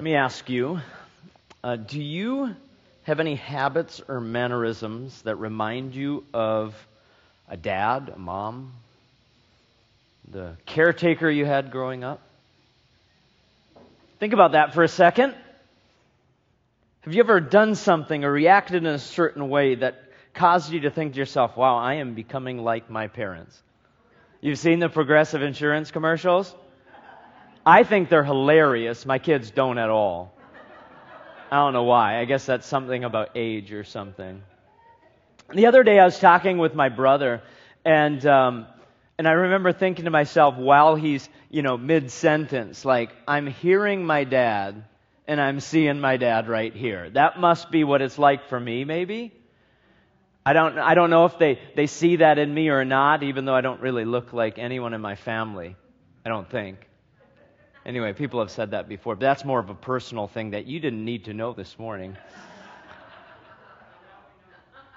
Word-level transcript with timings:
Let 0.00 0.04
me 0.04 0.14
ask 0.14 0.48
you 0.48 0.80
uh, 1.62 1.76
do 1.76 2.00
you 2.00 2.56
have 3.02 3.20
any 3.20 3.34
habits 3.34 4.00
or 4.08 4.18
mannerisms 4.18 5.20
that 5.24 5.36
remind 5.36 5.94
you 5.94 6.24
of 6.32 6.74
a 7.50 7.58
dad, 7.58 8.10
a 8.14 8.18
mom, 8.18 8.72
the 10.30 10.56
caretaker 10.64 11.28
you 11.28 11.44
had 11.44 11.70
growing 11.70 12.02
up? 12.02 12.22
Think 14.20 14.32
about 14.32 14.52
that 14.52 14.72
for 14.72 14.82
a 14.82 14.88
second. 14.88 15.34
Have 17.02 17.12
you 17.12 17.20
ever 17.20 17.38
done 17.38 17.74
something 17.74 18.24
or 18.24 18.32
reacted 18.32 18.76
in 18.76 18.86
a 18.86 18.98
certain 18.98 19.50
way 19.50 19.74
that 19.74 20.02
caused 20.32 20.72
you 20.72 20.80
to 20.80 20.90
think 20.90 21.12
to 21.12 21.18
yourself, 21.18 21.58
wow, 21.58 21.76
I 21.76 21.96
am 21.96 22.14
becoming 22.14 22.56
like 22.56 22.88
my 22.88 23.08
parents? 23.08 23.60
You've 24.40 24.58
seen 24.58 24.78
the 24.78 24.88
progressive 24.88 25.42
insurance 25.42 25.90
commercials? 25.90 26.54
I 27.64 27.82
think 27.82 28.08
they're 28.08 28.24
hilarious. 28.24 29.04
My 29.04 29.18
kids 29.18 29.50
don't 29.50 29.78
at 29.78 29.90
all. 29.90 30.34
I 31.50 31.56
don't 31.56 31.72
know 31.72 31.82
why. 31.82 32.18
I 32.18 32.24
guess 32.24 32.46
that's 32.46 32.66
something 32.66 33.04
about 33.04 33.30
age 33.34 33.72
or 33.72 33.84
something. 33.84 34.42
The 35.52 35.66
other 35.66 35.82
day 35.82 35.98
I 35.98 36.04
was 36.04 36.18
talking 36.18 36.58
with 36.58 36.74
my 36.74 36.88
brother, 36.88 37.42
and 37.84 38.24
um, 38.24 38.66
and 39.18 39.26
I 39.26 39.32
remember 39.32 39.72
thinking 39.72 40.04
to 40.04 40.10
myself 40.10 40.56
while 40.56 40.94
he's 40.94 41.28
you 41.50 41.62
know 41.62 41.76
mid 41.76 42.10
sentence, 42.12 42.84
like 42.84 43.10
I'm 43.26 43.48
hearing 43.48 44.06
my 44.06 44.24
dad, 44.24 44.84
and 45.26 45.40
I'm 45.40 45.58
seeing 45.58 46.00
my 46.00 46.16
dad 46.16 46.48
right 46.48 46.74
here. 46.74 47.10
That 47.10 47.40
must 47.40 47.70
be 47.70 47.82
what 47.82 48.00
it's 48.00 48.18
like 48.18 48.48
for 48.48 48.60
me, 48.60 48.84
maybe. 48.84 49.34
I 50.46 50.52
don't 50.52 50.78
I 50.78 50.94
don't 50.94 51.10
know 51.10 51.26
if 51.26 51.36
they 51.36 51.58
they 51.74 51.88
see 51.88 52.16
that 52.16 52.38
in 52.38 52.54
me 52.54 52.68
or 52.68 52.84
not, 52.84 53.24
even 53.24 53.44
though 53.44 53.54
I 53.54 53.60
don't 53.60 53.80
really 53.80 54.04
look 54.04 54.32
like 54.32 54.58
anyone 54.58 54.94
in 54.94 55.00
my 55.00 55.16
family. 55.16 55.76
I 56.24 56.28
don't 56.28 56.48
think. 56.48 56.78
Anyway, 57.84 58.12
people 58.12 58.40
have 58.40 58.50
said 58.50 58.72
that 58.72 58.88
before, 58.88 59.14
but 59.14 59.20
that's 59.20 59.44
more 59.44 59.58
of 59.58 59.70
a 59.70 59.74
personal 59.74 60.28
thing 60.28 60.50
that 60.50 60.66
you 60.66 60.80
didn't 60.80 61.04
need 61.04 61.24
to 61.24 61.34
know 61.34 61.52
this 61.52 61.78
morning. 61.78 62.16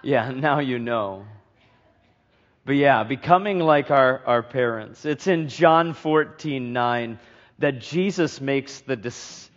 Yeah, 0.06 0.31
now 0.31 0.59
you 0.59 0.80
know. 0.80 1.25
But 2.66 2.75
yeah, 2.75 3.03
becoming 3.03 3.59
like 3.59 3.90
our, 3.90 4.22
our 4.25 4.44
parents. 4.44 5.06
It's 5.06 5.28
in 5.28 5.48
John 5.48 5.94
14 5.94 6.73
9 6.73 7.20
that 7.59 7.80
Jesus 7.80 8.42
makes 8.42 8.81
the, 8.81 8.97
dis, 8.97 9.50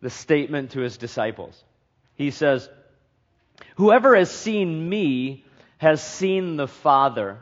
the 0.00 0.10
statement 0.10 0.72
to 0.72 0.80
his 0.80 0.96
disciples. 0.96 1.60
He 2.14 2.30
says, 2.30 2.68
Whoever 3.76 4.14
has 4.14 4.30
seen 4.30 4.88
me 4.88 5.44
has 5.78 6.02
seen 6.02 6.56
the 6.56 6.68
Father. 6.68 7.38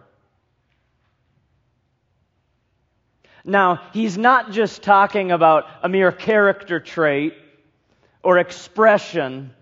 Now, 3.48 3.80
he's 3.94 4.18
not 4.18 4.52
just 4.52 4.82
talking 4.82 5.32
about 5.32 5.64
a 5.82 5.88
mere 5.88 6.12
character 6.12 6.80
trait 6.80 7.32
or 8.22 8.36
expression. 8.36 9.54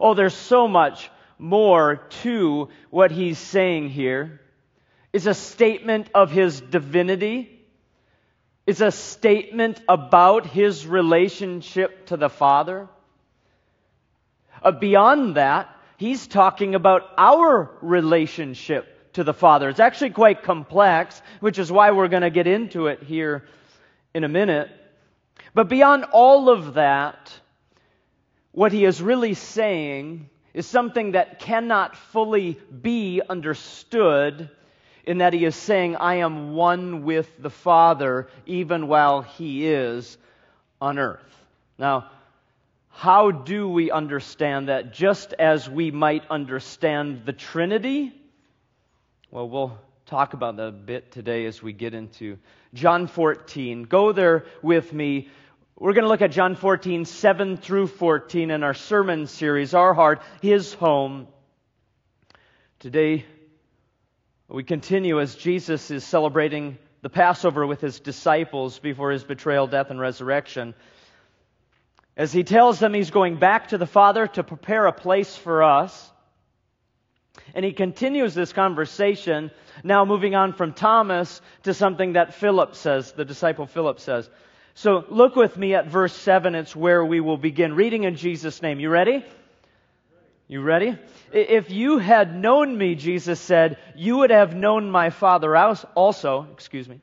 Oh, 0.00 0.14
there's 0.14 0.34
so 0.34 0.66
much 0.66 1.10
more 1.38 1.96
to 2.22 2.70
what 2.88 3.10
he's 3.10 3.38
saying 3.38 3.90
here. 3.90 4.40
It's 5.12 5.26
a 5.26 5.34
statement 5.34 6.08
of 6.14 6.30
his 6.30 6.62
divinity. 6.62 7.60
It's 8.66 8.80
a 8.80 8.90
statement 8.90 9.82
about 9.86 10.46
his 10.46 10.86
relationship 10.86 12.06
to 12.06 12.16
the 12.16 12.30
Father. 12.30 12.88
Uh, 14.62 14.70
beyond 14.70 15.34
that, 15.34 15.68
he's 15.98 16.26
talking 16.26 16.74
about 16.74 17.02
our 17.18 17.70
relationship 17.82 18.95
to 19.16 19.24
the 19.24 19.34
Father. 19.34 19.68
It's 19.70 19.80
actually 19.80 20.10
quite 20.10 20.42
complex, 20.42 21.20
which 21.40 21.58
is 21.58 21.72
why 21.72 21.90
we're 21.90 22.08
going 22.08 22.22
to 22.22 22.30
get 22.30 22.46
into 22.46 22.86
it 22.86 23.02
here 23.02 23.44
in 24.14 24.24
a 24.24 24.28
minute. 24.28 24.70
But 25.54 25.68
beyond 25.68 26.04
all 26.12 26.50
of 26.50 26.74
that, 26.74 27.32
what 28.52 28.72
he 28.72 28.84
is 28.84 29.00
really 29.00 29.32
saying 29.32 30.28
is 30.52 30.66
something 30.66 31.12
that 31.12 31.38
cannot 31.38 31.96
fully 31.96 32.58
be 32.82 33.22
understood 33.26 34.50
in 35.04 35.18
that 35.18 35.32
he 35.32 35.46
is 35.46 35.56
saying, 35.56 35.96
I 35.96 36.16
am 36.16 36.52
one 36.52 37.04
with 37.04 37.30
the 37.40 37.50
Father 37.50 38.28
even 38.44 38.86
while 38.86 39.22
he 39.22 39.66
is 39.66 40.18
on 40.78 40.98
earth. 40.98 41.20
Now, 41.78 42.10
how 42.90 43.30
do 43.30 43.68
we 43.68 43.90
understand 43.90 44.68
that? 44.68 44.92
Just 44.92 45.32
as 45.32 45.70
we 45.70 45.90
might 45.90 46.24
understand 46.30 47.22
the 47.24 47.32
Trinity, 47.32 48.12
well, 49.30 49.48
we'll 49.48 49.78
talk 50.06 50.34
about 50.34 50.56
that 50.56 50.68
a 50.68 50.72
bit 50.72 51.10
today 51.10 51.46
as 51.46 51.60
we 51.60 51.72
get 51.72 51.94
into 51.94 52.38
John 52.74 53.08
14. 53.08 53.82
Go 53.82 54.12
there 54.12 54.46
with 54.62 54.92
me. 54.92 55.28
We're 55.76 55.94
going 55.94 56.04
to 56.04 56.08
look 56.08 56.22
at 56.22 56.30
John 56.30 56.54
14, 56.54 57.04
7 57.04 57.56
through 57.56 57.88
14 57.88 58.52
in 58.52 58.62
our 58.62 58.72
sermon 58.72 59.26
series, 59.26 59.74
Our 59.74 59.94
Heart, 59.94 60.22
His 60.40 60.74
Home. 60.74 61.26
Today, 62.78 63.24
we 64.48 64.62
continue 64.62 65.20
as 65.20 65.34
Jesus 65.34 65.90
is 65.90 66.04
celebrating 66.04 66.78
the 67.02 67.10
Passover 67.10 67.66
with 67.66 67.80
his 67.80 67.98
disciples 67.98 68.78
before 68.78 69.10
his 69.10 69.24
betrayal, 69.24 69.66
death, 69.66 69.90
and 69.90 69.98
resurrection. 69.98 70.72
As 72.16 72.32
he 72.32 72.44
tells 72.44 72.78
them 72.78 72.94
he's 72.94 73.10
going 73.10 73.38
back 73.38 73.68
to 73.68 73.78
the 73.78 73.86
Father 73.86 74.28
to 74.28 74.44
prepare 74.44 74.86
a 74.86 74.92
place 74.92 75.36
for 75.36 75.64
us. 75.64 76.12
And 77.54 77.64
he 77.64 77.72
continues 77.72 78.34
this 78.34 78.52
conversation, 78.52 79.50
now 79.82 80.04
moving 80.04 80.34
on 80.34 80.52
from 80.52 80.72
Thomas 80.72 81.40
to 81.62 81.74
something 81.74 82.14
that 82.14 82.34
Philip 82.34 82.74
says, 82.74 83.12
the 83.12 83.24
disciple 83.24 83.66
Philip 83.66 84.00
says. 84.00 84.28
So 84.74 85.04
look 85.08 85.36
with 85.36 85.56
me 85.56 85.74
at 85.74 85.86
verse 85.86 86.14
7. 86.14 86.54
It's 86.54 86.76
where 86.76 87.04
we 87.04 87.20
will 87.20 87.38
begin 87.38 87.74
reading 87.74 88.04
in 88.04 88.16
Jesus' 88.16 88.60
name. 88.60 88.78
You 88.78 88.90
ready? 88.90 89.24
You 90.48 90.60
ready? 90.60 90.98
If 91.32 91.70
you 91.70 91.98
had 91.98 92.36
known 92.36 92.76
me, 92.76 92.94
Jesus 92.94 93.40
said, 93.40 93.78
you 93.96 94.18
would 94.18 94.30
have 94.30 94.54
known 94.54 94.90
my 94.90 95.10
Father 95.10 95.56
also. 95.56 96.46
Excuse 96.52 96.88
me. 96.88 97.00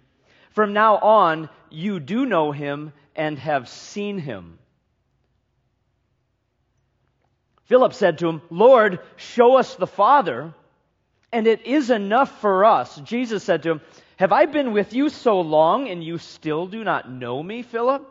From 0.51 0.73
now 0.73 0.97
on, 0.97 1.49
you 1.71 1.99
do 1.99 2.25
know 2.25 2.51
him 2.51 2.93
and 3.15 3.39
have 3.39 3.67
seen 3.67 4.19
him. 4.19 4.59
Philip 7.65 7.93
said 7.93 8.19
to 8.19 8.27
him, 8.27 8.41
Lord, 8.49 8.99
show 9.15 9.55
us 9.57 9.75
the 9.75 9.87
Father, 9.87 10.53
and 11.31 11.47
it 11.47 11.65
is 11.65 11.89
enough 11.89 12.41
for 12.41 12.65
us. 12.65 12.95
Jesus 12.97 13.43
said 13.43 13.63
to 13.63 13.71
him, 13.71 13.81
Have 14.17 14.31
I 14.31 14.45
been 14.45 14.73
with 14.73 14.93
you 14.93 15.09
so 15.09 15.41
long, 15.41 15.87
and 15.87 16.03
you 16.03 16.17
still 16.17 16.67
do 16.67 16.83
not 16.83 17.09
know 17.09 17.41
me, 17.41 17.61
Philip? 17.63 18.07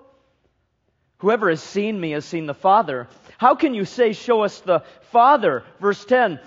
Whoever 1.18 1.50
has 1.50 1.62
seen 1.62 2.00
me 2.00 2.12
has 2.12 2.24
seen 2.24 2.46
the 2.46 2.54
Father. 2.54 3.08
How 3.38 3.54
can 3.54 3.74
you 3.74 3.84
say, 3.84 4.12
Show 4.12 4.42
us 4.42 4.60
the 4.60 4.80
Father? 5.12 5.64
Verse 5.80 6.04
10 6.04 6.40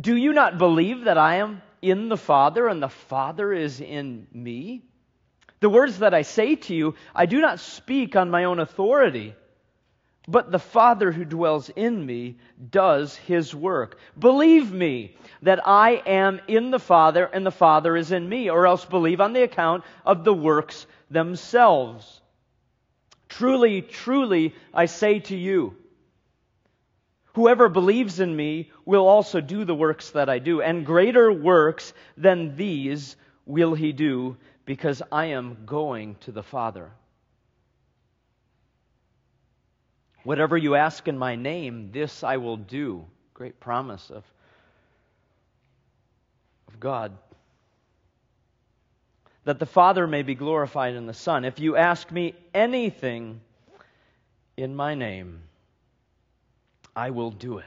Do 0.00 0.16
you 0.16 0.32
not 0.32 0.56
believe 0.56 1.04
that 1.04 1.18
I 1.18 1.36
am 1.36 1.60
in 1.82 2.08
the 2.08 2.16
Father, 2.16 2.68
and 2.68 2.82
the 2.82 2.88
Father 2.88 3.52
is 3.52 3.80
in 3.80 4.28
me? 4.32 4.84
The 5.60 5.68
words 5.68 5.98
that 5.98 6.14
I 6.14 6.22
say 6.22 6.56
to 6.56 6.74
you, 6.74 6.94
I 7.14 7.26
do 7.26 7.40
not 7.40 7.60
speak 7.60 8.16
on 8.16 8.30
my 8.30 8.44
own 8.44 8.58
authority. 8.58 9.34
But 10.28 10.52
the 10.52 10.58
Father 10.58 11.10
who 11.10 11.24
dwells 11.24 11.68
in 11.70 12.06
me 12.06 12.36
does 12.70 13.16
his 13.16 13.54
work. 13.54 13.98
Believe 14.16 14.72
me 14.72 15.16
that 15.42 15.66
I 15.66 16.02
am 16.06 16.40
in 16.46 16.70
the 16.70 16.78
Father 16.78 17.24
and 17.24 17.44
the 17.44 17.50
Father 17.50 17.96
is 17.96 18.12
in 18.12 18.28
me, 18.28 18.48
or 18.48 18.66
else 18.66 18.84
believe 18.84 19.20
on 19.20 19.32
the 19.32 19.42
account 19.42 19.82
of 20.06 20.22
the 20.22 20.32
works 20.32 20.86
themselves. 21.10 22.20
Truly, 23.28 23.82
truly, 23.82 24.54
I 24.72 24.86
say 24.86 25.18
to 25.20 25.36
you, 25.36 25.76
whoever 27.34 27.68
believes 27.68 28.20
in 28.20 28.36
me 28.36 28.70
will 28.84 29.08
also 29.08 29.40
do 29.40 29.64
the 29.64 29.74
works 29.74 30.10
that 30.10 30.28
I 30.28 30.38
do, 30.38 30.62
and 30.62 30.86
greater 30.86 31.32
works 31.32 31.92
than 32.16 32.54
these 32.56 33.16
will 33.44 33.74
he 33.74 33.92
do, 33.92 34.36
because 34.66 35.02
I 35.10 35.26
am 35.26 35.64
going 35.66 36.14
to 36.20 36.30
the 36.30 36.44
Father. 36.44 36.92
Whatever 40.24 40.56
you 40.56 40.76
ask 40.76 41.08
in 41.08 41.18
my 41.18 41.36
name, 41.36 41.90
this 41.92 42.22
I 42.22 42.36
will 42.36 42.56
do. 42.56 43.04
Great 43.34 43.58
promise 43.58 44.10
of, 44.10 44.24
of 46.68 46.78
God. 46.78 47.12
That 49.44 49.58
the 49.58 49.66
Father 49.66 50.06
may 50.06 50.22
be 50.22 50.36
glorified 50.36 50.94
in 50.94 51.06
the 51.06 51.14
Son. 51.14 51.44
If 51.44 51.58
you 51.58 51.76
ask 51.76 52.10
me 52.12 52.34
anything 52.54 53.40
in 54.56 54.76
my 54.76 54.94
name, 54.94 55.40
I 56.94 57.10
will 57.10 57.30
do 57.30 57.58
it. 57.58 57.64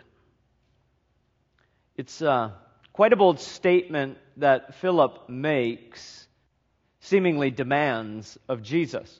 It's 1.97 2.21
uh, 2.21 2.51
quite 2.93 3.11
a 3.11 3.17
bold 3.17 3.39
statement 3.39 4.17
that 4.37 4.75
Philip 4.75 5.29
makes, 5.29 6.27
seemingly 7.01 7.51
demands 7.51 8.37
of 8.47 8.61
Jesus. 8.61 9.19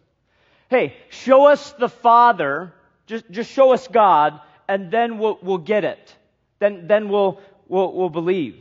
Hey, 0.70 0.96
show 1.10 1.48
us 1.48 1.74
the 1.74 1.90
Father 1.90 2.74
just, 3.06 3.30
just 3.30 3.52
show 3.52 3.74
us 3.74 3.88
God, 3.88 4.40
and 4.68 4.92
then 4.92 5.18
we'll, 5.19 5.40
we'll 5.42 5.57
get 5.57 5.84
it. 5.84 6.16
Then, 6.60 6.88
then 6.88 7.10
we'll, 7.10 7.40
we'll, 7.68 7.94
we'll 7.94 8.10
believe. 8.10 8.57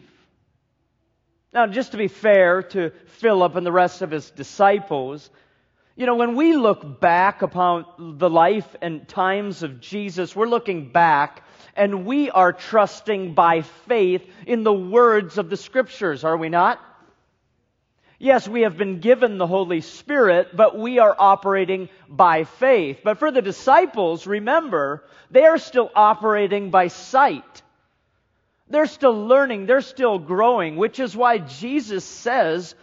Now, 1.52 1.67
just 1.67 1.93
to 1.93 1.96
be 1.96 2.08
fair 2.08 2.62
to 2.62 2.91
Philip 3.06 3.55
and 3.55 3.64
the 3.64 3.73
rest 3.73 4.02
of 4.02 4.11
his 4.11 4.31
disciples, 4.31 5.31
You 5.96 6.06
know, 6.06 6.17
when 6.17 6.35
we 6.35 6.56
look 6.56 7.00
back 7.00 7.43
upon 7.43 8.19
the 8.19 8.29
life 8.29 8.67
and 8.82 9.06
times 9.06 9.62
of 9.62 9.81
Jesus, 9.81 10.35
we're 10.35 10.49
looking 10.49 10.91
back 10.91 11.44
and 11.76 12.05
we 12.05 12.31
are 12.31 12.52
trusting 12.52 13.35
by 13.35 13.62
faith 13.62 14.23
in 14.44 14.64
the 14.64 14.73
words 14.73 15.38
of 15.38 15.50
the 15.50 15.56
scriptures, 15.56 16.25
are 16.25 16.37
we 16.37 16.49
not? 16.49 16.81
Yes, 18.19 18.46
we 18.46 18.62
have 18.62 18.76
been 18.76 19.00
given 19.00 19.38
the 19.38 19.46
Holy 19.46 19.81
Spirit, 19.81 20.56
but 20.56 20.78
we 20.78 20.99
are 20.99 21.14
operating 21.19 21.88
by 22.08 22.44
faith. 22.44 23.00
But 23.02 23.19
for 23.19 23.31
the 23.31 23.43
disciples, 23.43 24.26
remember, 24.26 25.05
they 25.31 25.44
are 25.44 25.58
still 25.58 25.90
operating 25.94 26.70
by 26.70 26.88
sight. 26.88 27.62
They're 28.69 28.87
still 28.87 29.26
learning, 29.26 29.66
they're 29.66 29.81
still 29.81 30.19
growing, 30.19 30.76
which 30.76 30.99
is 30.99 31.16
why 31.16 31.38
Jesus 31.38 32.05
says 32.05 32.75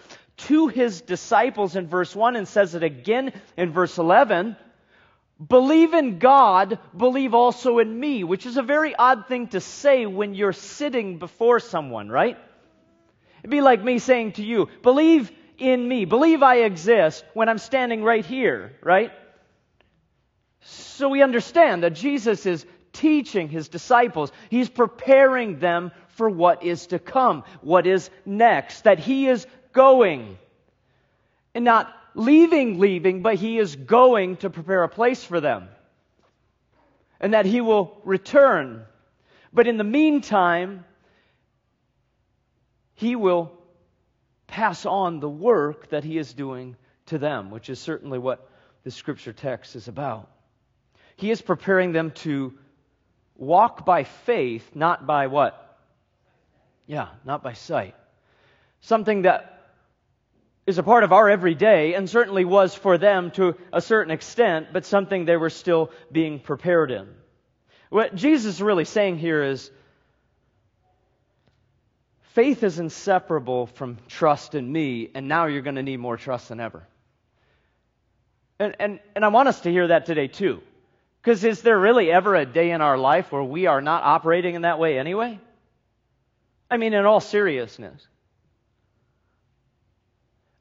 to 0.47 0.67
his 0.67 1.01
disciples 1.01 1.75
in 1.75 1.87
verse 1.87 2.15
1 2.15 2.35
and 2.35 2.47
says 2.47 2.75
it 2.75 2.83
again 2.83 3.33
in 3.57 3.71
verse 3.71 3.97
11 3.97 4.55
believe 5.47 5.93
in 5.93 6.19
God, 6.19 6.79
believe 6.95 7.33
also 7.33 7.79
in 7.79 7.99
me, 7.99 8.23
which 8.23 8.45
is 8.45 8.57
a 8.57 8.61
very 8.61 8.95
odd 8.95 9.27
thing 9.27 9.47
to 9.47 9.59
say 9.59 10.05
when 10.05 10.35
you're 10.35 10.53
sitting 10.53 11.17
before 11.17 11.59
someone, 11.59 12.09
right? 12.09 12.37
It'd 13.41 13.51
be 13.51 13.61
like 13.61 13.83
me 13.83 13.99
saying 13.99 14.33
to 14.33 14.43
you, 14.43 14.69
believe 14.83 15.31
in 15.57 15.87
me, 15.87 16.05
believe 16.05 16.43
I 16.43 16.57
exist 16.57 17.23
when 17.33 17.49
I'm 17.49 17.57
standing 17.57 18.03
right 18.03 18.25
here, 18.25 18.75
right? 18.81 19.11
So 20.61 21.09
we 21.09 21.21
understand 21.21 21.83
that 21.83 21.93
Jesus 21.93 22.45
is 22.45 22.65
teaching 22.93 23.49
his 23.49 23.67
disciples. 23.67 24.31
He's 24.49 24.69
preparing 24.69 25.59
them 25.59 25.91
for 26.09 26.29
what 26.29 26.63
is 26.63 26.87
to 26.87 26.99
come, 26.99 27.43
what 27.61 27.87
is 27.87 28.09
next, 28.25 28.83
that 28.83 28.99
he 28.99 29.27
is 29.27 29.47
going. 29.73 30.37
And 31.53 31.65
not 31.65 31.93
leaving, 32.13 32.79
leaving, 32.79 33.21
but 33.21 33.35
he 33.35 33.57
is 33.57 33.75
going 33.75 34.37
to 34.37 34.49
prepare 34.49 34.83
a 34.83 34.89
place 34.89 35.23
for 35.23 35.39
them. 35.39 35.69
And 37.19 37.33
that 37.33 37.45
he 37.45 37.61
will 37.61 37.97
return. 38.03 38.85
But 39.53 39.67
in 39.67 39.77
the 39.77 39.83
meantime, 39.83 40.85
he 43.01 43.15
will 43.15 43.51
pass 44.45 44.85
on 44.85 45.19
the 45.19 45.29
work 45.29 45.89
that 45.89 46.03
he 46.03 46.19
is 46.19 46.35
doing 46.35 46.75
to 47.07 47.17
them, 47.17 47.49
which 47.49 47.67
is 47.67 47.79
certainly 47.79 48.19
what 48.19 48.47
the 48.83 48.91
scripture 48.91 49.33
text 49.33 49.75
is 49.75 49.87
about. 49.87 50.29
He 51.15 51.31
is 51.31 51.41
preparing 51.41 51.93
them 51.93 52.11
to 52.25 52.53
walk 53.35 53.87
by 53.87 54.03
faith, 54.03 54.75
not 54.75 55.07
by 55.07 55.27
what? 55.27 55.79
Yeah, 56.85 57.07
not 57.25 57.41
by 57.41 57.53
sight. 57.53 57.95
Something 58.81 59.23
that 59.23 59.63
is 60.67 60.77
a 60.77 60.83
part 60.83 61.03
of 61.03 61.11
our 61.11 61.27
everyday 61.27 61.95
and 61.95 62.07
certainly 62.07 62.45
was 62.45 62.75
for 62.75 62.99
them 62.99 63.31
to 63.31 63.55
a 63.73 63.81
certain 63.81 64.11
extent, 64.11 64.67
but 64.73 64.85
something 64.85 65.25
they 65.25 65.37
were 65.37 65.49
still 65.49 65.89
being 66.11 66.39
prepared 66.39 66.91
in. 66.91 67.07
What 67.89 68.13
Jesus 68.13 68.55
is 68.55 68.61
really 68.61 68.85
saying 68.85 69.17
here 69.17 69.43
is 69.43 69.71
faith 72.33 72.63
is 72.63 72.79
inseparable 72.79 73.67
from 73.67 73.97
trust 74.07 74.55
in 74.55 74.71
me, 74.71 75.09
and 75.13 75.27
now 75.27 75.45
you're 75.45 75.61
going 75.61 75.75
to 75.75 75.83
need 75.83 75.97
more 75.97 76.17
trust 76.17 76.49
than 76.49 76.59
ever. 76.59 76.87
And, 78.59 78.75
and, 78.79 78.99
and 79.15 79.25
I 79.25 79.29
want 79.29 79.47
us 79.47 79.61
to 79.61 79.71
hear 79.71 79.87
that 79.87 80.05
today 80.05 80.27
too. 80.27 80.61
Because 81.21 81.43
is 81.43 81.61
there 81.61 81.79
really 81.79 82.11
ever 82.11 82.35
a 82.35 82.45
day 82.45 82.71
in 82.71 82.81
our 82.81 82.97
life 82.97 83.31
where 83.31 83.43
we 83.43 83.67
are 83.67 83.81
not 83.81 84.03
operating 84.03 84.55
in 84.55 84.63
that 84.63 84.79
way 84.79 84.97
anyway? 84.97 85.39
I 86.69 86.77
mean, 86.77 86.93
in 86.93 87.05
all 87.05 87.19
seriousness. 87.19 88.07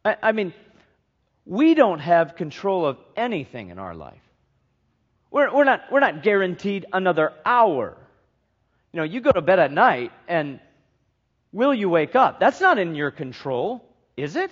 I, 0.05 0.17
I 0.23 0.33
mean, 0.33 0.53
we 1.47 1.75
don't 1.75 2.01
have 2.01 2.37
control 2.37 2.85
of 2.85 2.99
anything 3.17 3.71
in 3.71 3.79
our 3.79 3.95
life. 3.95 4.21
We're, 5.31 5.55
we're, 5.55 5.65
not, 5.65 5.85
we're 5.91 6.01
not 6.01 6.23
guaranteed 6.23 6.87
another 6.93 7.33
hour. 7.47 7.97
You 8.93 8.99
know, 8.99 9.05
you 9.05 9.21
go 9.21 9.31
to 9.31 9.41
bed 9.41 9.61
at 9.61 9.73
night 9.73 10.11
and 10.27 10.59
will 11.53 11.75
you 11.75 11.89
wake 11.89 12.15
up? 12.15 12.41
That's 12.41 12.61
not 12.61 12.79
in 12.79 12.95
your 12.95 13.11
control, 13.11 13.85
is 14.17 14.37
it? 14.37 14.51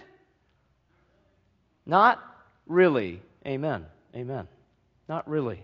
Not 1.87 2.23
really. 2.67 3.23
Amen. 3.47 3.87
Amen. 4.15 4.49
Not 5.09 5.29
really. 5.29 5.63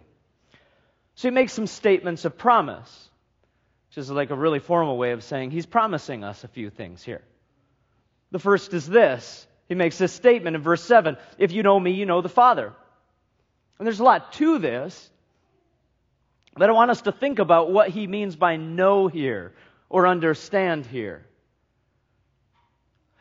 So 1.16 1.28
he 1.28 1.32
makes 1.32 1.52
some 1.52 1.66
statements 1.66 2.24
of 2.24 2.36
promise, 2.36 3.08
which 3.88 3.98
is 3.98 4.10
like 4.10 4.30
a 4.30 4.36
really 4.36 4.58
formal 4.58 4.96
way 4.96 5.12
of 5.12 5.22
saying 5.22 5.50
he's 5.50 5.66
promising 5.66 6.24
us 6.24 6.42
a 6.44 6.48
few 6.48 6.70
things 6.70 7.02
here. 7.02 7.22
The 8.30 8.38
first 8.38 8.74
is 8.74 8.86
this 8.86 9.46
he 9.68 9.74
makes 9.74 9.98
this 9.98 10.12
statement 10.12 10.56
in 10.56 10.62
verse 10.62 10.82
7 10.82 11.16
If 11.38 11.52
you 11.52 11.62
know 11.62 11.78
me, 11.78 11.92
you 11.92 12.06
know 12.06 12.20
the 12.20 12.28
Father. 12.28 12.72
And 13.78 13.86
there's 13.86 14.00
a 14.00 14.04
lot 14.04 14.32
to 14.34 14.58
this, 14.58 15.10
but 16.56 16.68
I 16.68 16.72
want 16.72 16.90
us 16.90 17.02
to 17.02 17.12
think 17.12 17.38
about 17.38 17.70
what 17.70 17.90
he 17.90 18.06
means 18.06 18.36
by 18.36 18.56
know 18.56 19.08
here 19.08 19.52
or 19.94 20.08
understand 20.08 20.84
here. 20.86 21.24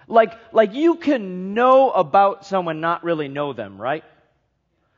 Like, 0.07 0.33
like 0.51 0.73
you 0.73 0.95
can 0.95 1.53
know 1.53 1.91
about 1.91 2.47
someone, 2.47 2.81
not 2.81 3.03
really 3.03 3.27
know 3.27 3.53
them, 3.53 3.79
right? 3.79 4.03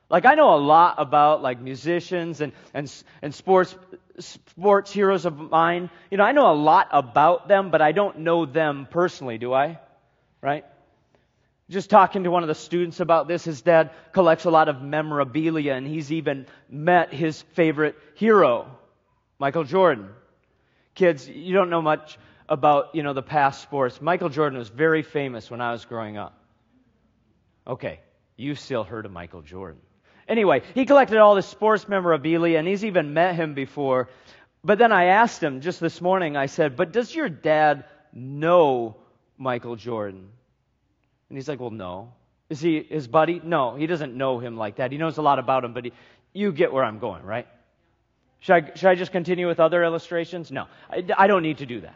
Like 0.10 0.26
I 0.26 0.36
know 0.36 0.56
a 0.56 0.62
lot 0.76 0.96
about 1.00 1.42
like 1.42 1.60
musicians 1.60 2.40
and, 2.40 2.54
and, 2.74 2.90
and 3.22 3.36
sports, 3.36 3.76
sports 4.20 4.94
heroes 4.94 5.26
of 5.26 5.38
mine. 5.38 5.90
You 6.10 6.18
know, 6.18 6.24
I 6.24 6.32
know 6.32 6.50
a 6.50 6.56
lot 6.56 6.88
about 6.92 7.50
them, 7.50 7.72
but 7.72 7.82
I 7.82 7.92
don't 7.92 8.20
know 8.20 8.46
them 8.46 8.88
personally, 8.90 9.38
do 9.38 9.52
I? 9.52 9.78
Right? 10.42 10.64
Just 11.70 11.90
talking 11.90 12.24
to 12.24 12.32
one 12.32 12.44
of 12.44 12.48
the 12.48 12.56
students 12.56 13.02
about 13.02 13.28
this, 13.28 13.44
his 13.44 13.62
dad 13.62 13.92
collects 14.14 14.46
a 14.46 14.50
lot 14.50 14.70
of 14.70 14.82
memorabilia 14.82 15.74
and 15.74 15.86
he's 15.86 16.10
even 16.10 16.46
met 16.70 17.14
his 17.14 17.42
favorite 17.54 17.98
hero, 18.14 18.72
Michael 19.40 19.66
Jordan. 19.66 20.08
Kids, 20.96 21.28
you 21.28 21.54
don't 21.54 21.70
know 21.70 21.82
much 21.82 22.18
about, 22.48 22.96
you 22.96 23.04
know, 23.04 23.14
the 23.14 23.22
past 23.22 23.62
sports. 23.62 24.02
Michael 24.02 24.30
Jordan 24.30 24.58
was 24.58 24.70
very 24.70 25.04
famous 25.04 25.52
when 25.52 25.62
I 25.62 25.72
was 25.72 25.86
growing 25.86 26.18
up. 26.18 26.40
Okay, 27.68 28.00
you 28.38 28.56
still 28.56 28.84
heard 28.84 29.06
of 29.06 29.12
Michael 29.12 29.42
Jordan. 29.42 29.82
Anyway, 30.28 30.62
he 30.74 30.86
collected 30.86 31.18
all 31.18 31.36
this 31.36 31.48
sports 31.48 31.88
memorabilia, 31.88 32.58
and 32.58 32.68
he's 32.68 32.86
even 32.86 33.14
met 33.14 33.36
him 33.36 33.54
before. 33.54 34.10
But 34.64 34.80
then 34.80 34.92
I 34.92 35.06
asked 35.06 35.44
him 35.44 35.62
just 35.62 35.80
this 35.80 36.02
morning, 36.02 36.36
I 36.36 36.48
said, 36.48 36.76
But 36.76 36.92
does 36.92 37.14
your 37.14 37.30
dad 37.30 37.86
know 38.14 38.96
Michael 39.38 39.76
Jordan? 39.76 40.30
And 41.30 41.38
he's 41.38 41.48
like, 41.48 41.60
Well, 41.60 41.72
no. 41.72 42.14
Is 42.50 42.62
he 42.62 42.84
his 42.84 43.08
buddy? 43.08 43.42
No, 43.44 43.76
he 43.76 43.88
doesn't 43.88 44.16
know 44.16 44.40
him 44.40 44.56
like 44.56 44.76
that. 44.76 44.92
He 44.92 44.98
knows 45.00 45.18
a 45.18 45.22
lot 45.22 45.40
about 45.40 45.66
him, 45.66 45.74
but 45.74 45.86
he, 45.86 45.94
you 46.34 46.52
get 46.52 46.72
where 46.72 46.84
I'm 46.84 47.00
going, 47.00 47.24
right? 47.24 47.48
Should 48.46 48.54
I, 48.54 48.76
should 48.76 48.90
I 48.90 48.94
just 48.94 49.12
continue 49.12 49.48
with 49.48 49.60
other 49.60 49.84
illustrations? 49.84 50.52
No, 50.52 50.68
I, 50.88 51.04
I 51.18 51.26
don't 51.26 51.42
need 51.42 51.58
to 51.60 51.66
do 51.66 51.82
that. 51.82 51.96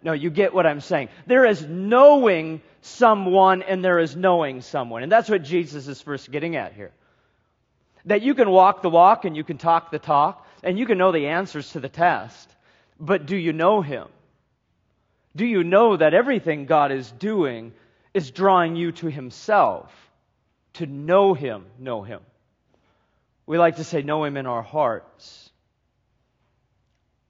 No, 0.00 0.12
you 0.12 0.30
get 0.30 0.54
what 0.54 0.64
I'm 0.64 0.80
saying. 0.80 1.08
There 1.26 1.44
is 1.44 1.66
knowing 1.66 2.62
someone 2.82 3.62
and 3.62 3.84
there 3.84 3.98
is 3.98 4.14
knowing 4.14 4.60
someone. 4.60 5.02
And 5.02 5.10
that's 5.10 5.28
what 5.28 5.42
Jesus 5.42 5.88
is 5.88 6.00
first 6.00 6.30
getting 6.30 6.54
at 6.54 6.72
here. 6.72 6.92
That 8.04 8.22
you 8.22 8.36
can 8.36 8.48
walk 8.48 8.82
the 8.82 8.90
walk 8.90 9.24
and 9.24 9.36
you 9.36 9.42
can 9.42 9.58
talk 9.58 9.90
the 9.90 9.98
talk 9.98 10.46
and 10.62 10.78
you 10.78 10.86
can 10.86 10.98
know 10.98 11.10
the 11.10 11.26
answers 11.26 11.72
to 11.72 11.80
the 11.80 11.88
test. 11.88 12.48
But 13.00 13.26
do 13.26 13.36
you 13.36 13.52
know 13.52 13.82
Him? 13.82 14.06
Do 15.34 15.44
you 15.44 15.64
know 15.64 15.96
that 15.96 16.14
everything 16.14 16.66
God 16.66 16.92
is 16.92 17.10
doing 17.10 17.72
is 18.14 18.30
drawing 18.30 18.76
you 18.76 18.92
to 18.92 19.08
Himself? 19.08 19.92
To 20.74 20.86
know 20.86 21.34
Him, 21.34 21.66
know 21.80 22.02
Him. 22.02 22.20
We 23.46 23.58
like 23.58 23.76
to 23.76 23.84
say, 23.84 24.02
know 24.02 24.22
Him 24.22 24.36
in 24.36 24.46
our 24.46 24.62
hearts. 24.62 25.48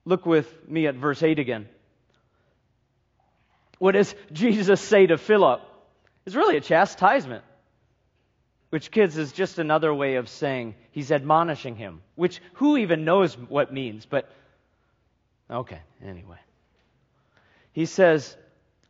Look 0.05 0.25
with 0.25 0.47
me 0.67 0.87
at 0.87 0.95
verse 0.95 1.23
8 1.23 1.39
again. 1.39 1.67
What 3.79 3.93
does 3.93 4.13
Jesus 4.31 4.81
say 4.81 5.07
to 5.07 5.17
Philip? 5.17 5.61
It's 6.25 6.35
really 6.35 6.57
a 6.57 6.61
chastisement 6.61 7.43
which 8.73 8.89
kids 8.89 9.19
is 9.19 9.31
just 9.31 9.59
another 9.59 9.93
way 9.93 10.15
of 10.15 10.27
saying 10.27 10.73
he's 10.89 11.11
admonishing 11.11 11.75
him, 11.75 12.01
which 12.15 12.41
who 12.53 12.75
even 12.77 13.05
knows 13.05 13.37
what 13.37 13.71
means, 13.71 14.07
but 14.07 14.27
okay, 15.47 15.79
anyway. 16.03 16.39
He 17.71 17.85
says, 17.85 18.35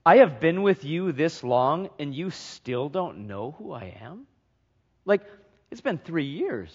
I 0.05 0.19
have 0.19 0.39
been 0.39 0.61
with 0.61 0.85
you 0.85 1.11
this 1.11 1.43
long 1.43 1.89
and 1.99 2.15
you 2.15 2.29
still 2.29 2.87
don't 2.87 3.27
know 3.27 3.55
who 3.57 3.73
I 3.73 3.97
am? 4.01 4.25
Like, 5.03 5.21
it's 5.69 5.81
been 5.81 5.97
three 5.97 6.27
years. 6.27 6.73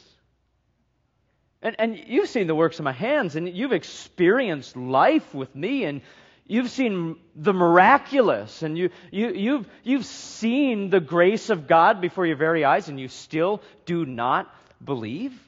And, 1.62 1.76
and 1.78 1.98
you've 2.06 2.28
seen 2.28 2.46
the 2.46 2.54
works 2.54 2.78
of 2.78 2.84
my 2.84 2.92
hands 2.92 3.36
and 3.36 3.48
you've 3.48 3.72
experienced 3.72 4.76
life 4.76 5.34
with 5.34 5.54
me 5.54 5.84
and 5.84 6.02
You've 6.50 6.70
seen 6.70 7.16
the 7.36 7.52
miraculous 7.52 8.62
and 8.62 8.78
you, 8.78 8.88
you, 9.12 9.34
you've, 9.34 9.68
you've 9.84 10.06
seen 10.06 10.88
the 10.88 10.98
grace 10.98 11.50
of 11.50 11.66
God 11.68 12.00
before 12.00 12.24
your 12.24 12.36
very 12.36 12.64
eyes 12.64 12.88
and 12.88 12.98
you 12.98 13.08
still 13.08 13.60
do 13.84 14.06
not 14.06 14.50
believe? 14.82 15.38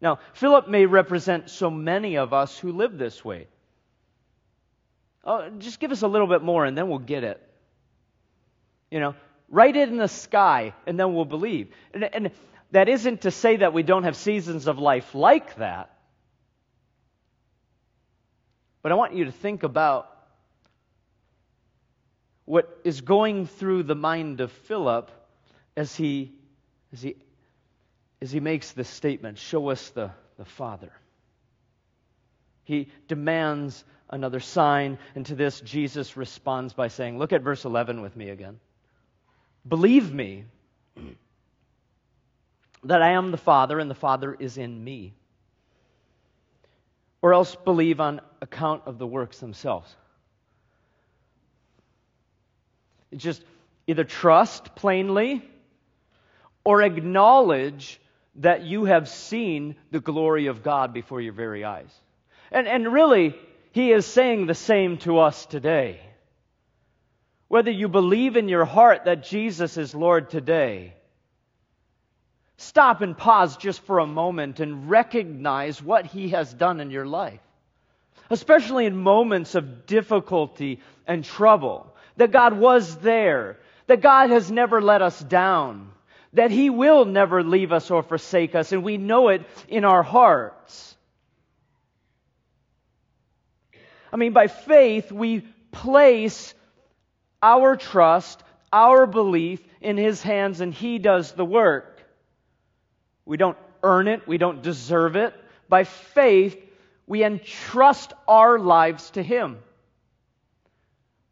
Now, 0.00 0.18
Philip 0.32 0.66
may 0.66 0.86
represent 0.86 1.50
so 1.50 1.70
many 1.70 2.18
of 2.18 2.32
us 2.32 2.58
who 2.58 2.72
live 2.72 2.98
this 2.98 3.24
way. 3.24 3.46
Oh, 5.22 5.48
just 5.60 5.78
give 5.78 5.92
us 5.92 6.02
a 6.02 6.08
little 6.08 6.26
bit 6.26 6.42
more 6.42 6.64
and 6.64 6.76
then 6.76 6.88
we'll 6.88 6.98
get 6.98 7.22
it. 7.22 7.40
You 8.90 8.98
know, 8.98 9.14
Write 9.52 9.76
it 9.76 9.90
in 9.90 9.98
the 9.98 10.08
sky, 10.08 10.72
and 10.86 10.98
then 10.98 11.12
we'll 11.12 11.26
believe. 11.26 11.68
And, 11.92 12.04
and 12.04 12.30
that 12.72 12.88
isn't 12.88 13.22
to 13.22 13.30
say 13.30 13.56
that 13.58 13.72
we 13.72 13.82
don't 13.82 14.04
have 14.04 14.16
seasons 14.16 14.66
of 14.66 14.78
life 14.78 15.14
like 15.14 15.54
that. 15.56 15.90
But 18.82 18.92
I 18.92 18.96
want 18.96 19.14
you 19.14 19.26
to 19.26 19.32
think 19.32 19.62
about 19.62 20.08
what 22.44 22.80
is 22.82 23.02
going 23.02 23.46
through 23.46 23.84
the 23.84 23.94
mind 23.94 24.40
of 24.40 24.50
Philip 24.50 25.10
as 25.76 25.94
he, 25.94 26.32
as 26.92 27.02
he, 27.02 27.16
as 28.20 28.32
he 28.32 28.40
makes 28.40 28.72
this 28.72 28.88
statement 28.88 29.38
Show 29.38 29.68
us 29.68 29.90
the, 29.90 30.10
the 30.38 30.44
Father. 30.44 30.92
He 32.64 32.88
demands 33.06 33.84
another 34.08 34.40
sign, 34.40 34.98
and 35.14 35.26
to 35.26 35.34
this, 35.34 35.60
Jesus 35.60 36.16
responds 36.16 36.72
by 36.72 36.88
saying, 36.88 37.18
Look 37.18 37.32
at 37.32 37.42
verse 37.42 37.64
11 37.64 38.00
with 38.00 38.16
me 38.16 38.30
again. 38.30 38.58
Believe 39.68 40.12
me 40.12 40.44
that 42.84 43.02
I 43.02 43.10
am 43.10 43.30
the 43.30 43.36
Father, 43.36 43.78
and 43.78 43.90
the 43.90 43.94
Father 43.94 44.34
is 44.38 44.58
in 44.58 44.82
me. 44.82 45.14
Or 47.20 47.34
else 47.34 47.54
believe 47.54 48.00
on 48.00 48.20
account 48.40 48.82
of 48.86 48.98
the 48.98 49.06
works 49.06 49.38
themselves. 49.38 49.94
It's 53.12 53.22
just 53.22 53.44
either 53.86 54.04
trust 54.04 54.74
plainly 54.74 55.48
or 56.64 56.82
acknowledge 56.82 58.00
that 58.36 58.62
you 58.62 58.86
have 58.86 59.08
seen 59.08 59.76
the 59.90 60.00
glory 60.00 60.46
of 60.46 60.62
God 60.62 60.92
before 60.92 61.20
your 61.20 61.34
very 61.34 61.64
eyes. 61.64 61.92
And, 62.50 62.66
and 62.66 62.92
really, 62.92 63.34
he 63.72 63.92
is 63.92 64.06
saying 64.06 64.46
the 64.46 64.54
same 64.54 64.98
to 64.98 65.18
us 65.18 65.46
today. 65.46 66.00
Whether 67.48 67.70
you 67.70 67.88
believe 67.88 68.36
in 68.36 68.48
your 68.48 68.64
heart 68.64 69.04
that 69.04 69.24
Jesus 69.24 69.76
is 69.76 69.94
Lord 69.94 70.30
today, 70.30 70.94
stop 72.62 73.00
and 73.00 73.16
pause 73.16 73.56
just 73.56 73.80
for 73.82 73.98
a 73.98 74.06
moment 74.06 74.60
and 74.60 74.88
recognize 74.88 75.82
what 75.82 76.06
he 76.06 76.30
has 76.30 76.52
done 76.52 76.80
in 76.80 76.90
your 76.90 77.06
life. 77.06 77.40
Especially 78.30 78.86
in 78.86 78.96
moments 78.96 79.54
of 79.54 79.86
difficulty 79.86 80.80
and 81.06 81.24
trouble 81.24 81.92
that 82.16 82.30
God 82.30 82.58
was 82.58 82.96
there, 82.98 83.58
that 83.86 84.00
God 84.00 84.30
has 84.30 84.50
never 84.50 84.80
let 84.80 85.02
us 85.02 85.18
down, 85.18 85.90
that 86.32 86.50
He 86.50 86.70
will 86.70 87.04
never 87.04 87.42
leave 87.42 87.72
us 87.72 87.90
or 87.90 88.02
forsake 88.02 88.54
us, 88.54 88.72
and 88.72 88.82
we 88.82 88.96
know 88.96 89.28
it 89.28 89.42
in 89.68 89.84
our 89.84 90.02
hearts. 90.02 90.96
I 94.12 94.16
mean, 94.16 94.32
by 94.32 94.46
faith, 94.46 95.10
we 95.10 95.40
place 95.70 96.54
our 97.42 97.76
trust, 97.76 98.42
our 98.72 99.06
belief 99.06 99.60
in 99.80 99.96
His 99.96 100.22
hands, 100.22 100.60
and 100.60 100.72
He 100.72 100.98
does 100.98 101.32
the 101.32 101.44
work. 101.44 101.91
We 103.24 103.36
don't 103.36 103.58
earn 103.82 104.08
it, 104.08 104.26
we 104.26 104.38
don't 104.38 104.62
deserve 104.62 105.16
it. 105.16 105.34
By 105.68 105.84
faith, 105.84 106.58
we 107.06 107.24
entrust 107.24 108.12
our 108.28 108.58
lives 108.58 109.10
to 109.10 109.22
Him. 109.22 109.58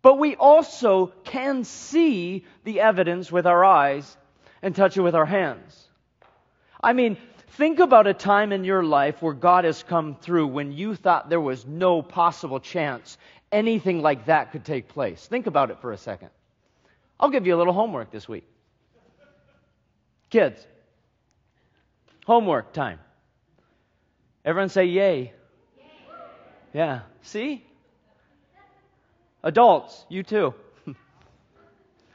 But 0.02 0.18
we 0.18 0.34
also 0.36 1.12
can 1.24 1.64
see 1.64 2.44
the 2.64 2.80
evidence 2.80 3.30
with 3.30 3.46
our 3.46 3.64
eyes 3.64 4.16
and 4.62 4.74
touch 4.74 4.96
it 4.96 5.02
with 5.02 5.14
our 5.14 5.26
hands. 5.26 5.88
I 6.82 6.94
mean, 6.94 7.18
think 7.48 7.80
about 7.80 8.06
a 8.06 8.14
time 8.14 8.52
in 8.52 8.64
your 8.64 8.82
life 8.82 9.20
where 9.20 9.34
God 9.34 9.64
has 9.64 9.82
come 9.82 10.16
through 10.16 10.46
when 10.46 10.72
you 10.72 10.94
thought 10.94 11.28
there 11.28 11.40
was 11.40 11.66
no 11.66 12.00
possible 12.00 12.60
chance 12.60 13.18
anything 13.52 14.00
like 14.00 14.26
that 14.26 14.52
could 14.52 14.64
take 14.64 14.88
place. 14.88 15.26
Think 15.26 15.46
about 15.46 15.70
it 15.70 15.80
for 15.80 15.92
a 15.92 15.98
second. 15.98 16.30
I'll 17.18 17.30
give 17.30 17.46
you 17.46 17.54
a 17.54 17.58
little 17.58 17.72
homework 17.72 18.10
this 18.10 18.28
week. 18.28 18.46
Kids, 20.30 20.66
homework 22.30 22.72
time. 22.72 23.00
Everyone 24.44 24.68
say 24.68 24.84
yay. 24.84 25.18
yay. 25.18 25.32
Yeah. 26.72 27.00
See? 27.22 27.64
Adults, 29.42 30.06
you 30.08 30.22
too. 30.22 30.54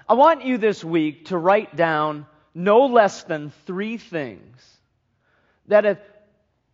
I 0.08 0.14
want 0.14 0.46
you 0.46 0.58
this 0.58 0.86
week 0.86 1.26
to 1.26 1.38
write 1.38 1.76
down 1.76 2.28
no 2.54 2.86
less 2.86 3.24
than 3.24 3.52
three 3.66 3.98
things 3.98 4.56
that 5.68 5.84
have, 5.84 6.00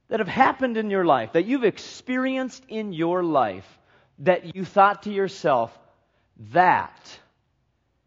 that 0.10 0.19
have 0.19 0.27
happened 0.27 0.77
in 0.77 0.91
your 0.91 1.03
life, 1.03 1.33
that 1.33 1.45
you've 1.45 1.63
experienced 1.63 2.63
in 2.67 2.93
your 2.93 3.24
life, 3.24 3.65
that 4.19 4.55
you 4.55 4.63
thought 4.63 5.01
to 5.03 5.12
yourself, 5.12 5.75
that 6.51 7.19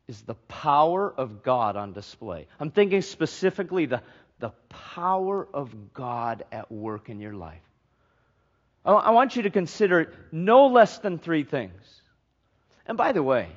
is 0.07 0.21
the 0.21 0.35
power 0.35 1.13
of 1.13 1.43
God 1.43 1.77
on 1.77 1.93
display. 1.93 2.47
I'm 2.61 2.71
thinking 2.71 3.03
specifically 3.03 3.87
the, 3.87 4.03
the 4.39 4.51
power 4.69 5.47
of 5.53 5.93
God 5.93 6.45
at 6.53 6.71
work 6.71 7.09
in 7.09 7.21
your 7.21 7.35
life. 7.35 7.61
I 8.85 9.11
want 9.11 9.35
you 9.35 9.43
to 9.43 9.51
consider 9.51 10.13
no 10.31 10.67
less 10.67 10.99
than 10.99 11.19
three 11.19 11.45
things. 11.45 12.03
And 12.87 12.99
by 12.99 13.13
the 13.13 13.23
way, 13.23 13.49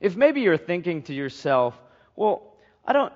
if 0.00 0.16
maybe 0.16 0.40
you're 0.40 0.56
thinking 0.56 1.02
to 1.04 1.14
yourself, 1.14 1.74
well, 2.14 2.54
I 2.84 2.94
don't, 2.94 3.12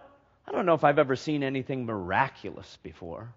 I 0.47 0.53
don't 0.53 0.67
know 0.67 0.75
if 0.75 0.85
I've 0.85 0.99
ever 0.99 1.17
seen 1.17 1.43
anything 1.43 1.87
miraculous 1.87 2.79
before. 2.83 3.33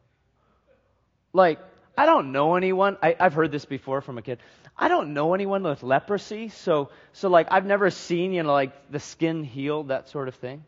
Like, 1.32 1.60
I 1.98 2.06
don't 2.06 2.34
know 2.34 2.56
anyone. 2.56 2.98
I, 3.02 3.16
have 3.20 3.34
heard 3.34 3.52
this 3.52 3.66
before 3.66 4.02
from 4.02 4.18
a 4.18 4.22
kid. 4.22 4.40
I 4.78 4.88
don't 4.88 5.14
know 5.14 5.34
anyone 5.34 5.64
with 5.64 5.84
leprosy, 5.84 6.50
so 6.50 6.90
so 7.14 7.30
like 7.30 7.48
I've 7.52 7.66
never 7.66 7.92
seen 7.92 8.34
you 8.34 8.42
know 8.42 8.52
like 8.52 8.92
the 8.92 9.00
skin 9.00 9.44
healed 9.44 9.90
that 9.90 10.10
sort 10.10 10.28
of 10.28 10.36
thing 10.36 10.64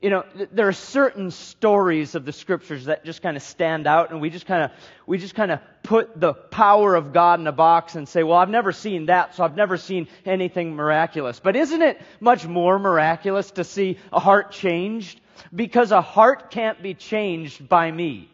you 0.00 0.10
know, 0.10 0.24
there 0.52 0.68
are 0.68 0.72
certain 0.72 1.30
stories 1.30 2.14
of 2.14 2.24
the 2.24 2.32
scriptures 2.32 2.86
that 2.86 3.04
just 3.04 3.22
kind 3.22 3.36
of 3.36 3.42
stand 3.42 3.86
out, 3.86 4.10
and 4.10 4.20
we 4.20 4.28
just 4.28 4.44
kind 4.44 4.64
of 4.64 4.70
we 5.06 5.16
just 5.16 5.34
kind 5.34 5.50
of 5.50 5.60
put 5.82 6.20
the 6.20 6.34
power 6.34 6.94
of 6.94 7.12
God 7.12 7.40
in 7.40 7.46
a 7.46 7.52
box 7.52 7.94
and 7.94 8.06
say, 8.08 8.22
"Well, 8.22 8.36
I've 8.36 8.50
never 8.50 8.72
seen 8.72 9.06
that, 9.06 9.34
so 9.34 9.44
I've 9.44 9.56
never 9.56 9.78
seen 9.78 10.08
anything 10.26 10.74
miraculous." 10.74 11.40
But 11.40 11.56
isn't 11.56 11.80
it 11.80 12.00
much 12.20 12.46
more 12.46 12.78
miraculous 12.78 13.50
to 13.52 13.64
see 13.64 13.98
a 14.12 14.20
heart 14.20 14.50
changed? 14.50 15.20
Because 15.54 15.90
a 15.90 16.02
heart 16.02 16.50
can't 16.50 16.82
be 16.82 16.94
changed 16.94 17.68
by 17.68 17.90
me 17.90 18.28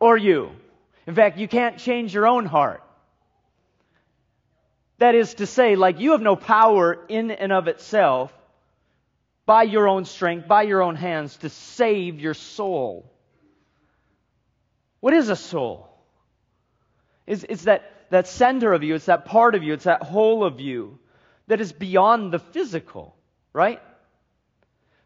or 0.00 0.16
you. 0.16 0.50
In 1.06 1.14
fact, 1.14 1.38
you 1.38 1.48
can't 1.48 1.78
change 1.78 2.14
your 2.14 2.26
own 2.26 2.46
heart. 2.46 2.82
That 4.98 5.14
is 5.14 5.34
to 5.34 5.46
say, 5.46 5.76
like 5.76 6.00
you 6.00 6.12
have 6.12 6.22
no 6.22 6.36
power 6.36 6.98
in 7.08 7.30
and 7.30 7.52
of 7.52 7.68
itself 7.68 8.32
by 9.48 9.62
your 9.62 9.88
own 9.88 10.04
strength, 10.04 10.46
by 10.46 10.60
your 10.60 10.82
own 10.82 10.94
hands, 10.94 11.38
to 11.38 11.48
save 11.48 12.20
your 12.20 12.34
soul. 12.34 13.10
What 15.00 15.14
is 15.14 15.30
a 15.30 15.36
soul? 15.36 15.88
It's, 17.26 17.46
it's 17.48 17.62
that, 17.62 18.10
that 18.10 18.28
center 18.28 18.74
of 18.74 18.82
you, 18.82 18.94
it's 18.94 19.06
that 19.06 19.24
part 19.24 19.54
of 19.54 19.62
you, 19.62 19.72
it's 19.72 19.84
that 19.84 20.02
whole 20.02 20.44
of 20.44 20.60
you 20.60 20.98
that 21.46 21.62
is 21.62 21.72
beyond 21.72 22.30
the 22.30 22.38
physical, 22.38 23.16
right? 23.54 23.80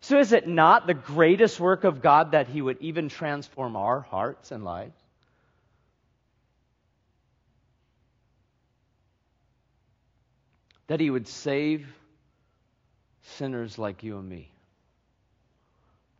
So 0.00 0.18
is 0.18 0.32
it 0.32 0.48
not 0.48 0.88
the 0.88 0.94
greatest 0.94 1.60
work 1.60 1.84
of 1.84 2.02
God 2.02 2.32
that 2.32 2.48
He 2.48 2.60
would 2.60 2.78
even 2.80 3.08
transform 3.08 3.76
our 3.76 4.00
hearts 4.00 4.50
and 4.50 4.64
lives? 4.64 4.98
That 10.88 10.98
He 10.98 11.10
would 11.10 11.28
save 11.28 11.86
sinners 13.22 13.78
like 13.78 14.02
you 14.02 14.18
and 14.18 14.28
me. 14.28 14.50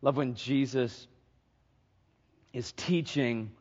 Love 0.01 0.17
when 0.17 0.35
Jesus 0.35 1.07
is 2.51 2.71
teaching. 2.73 3.51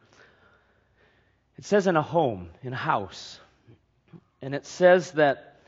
It 1.58 1.64
says 1.64 1.86
in 1.86 1.96
a 1.96 2.02
home, 2.02 2.50
in 2.62 2.72
a 2.72 2.76
house. 2.76 3.38
And 4.40 4.54
it 4.54 4.66
says 4.66 5.12
that 5.12 5.60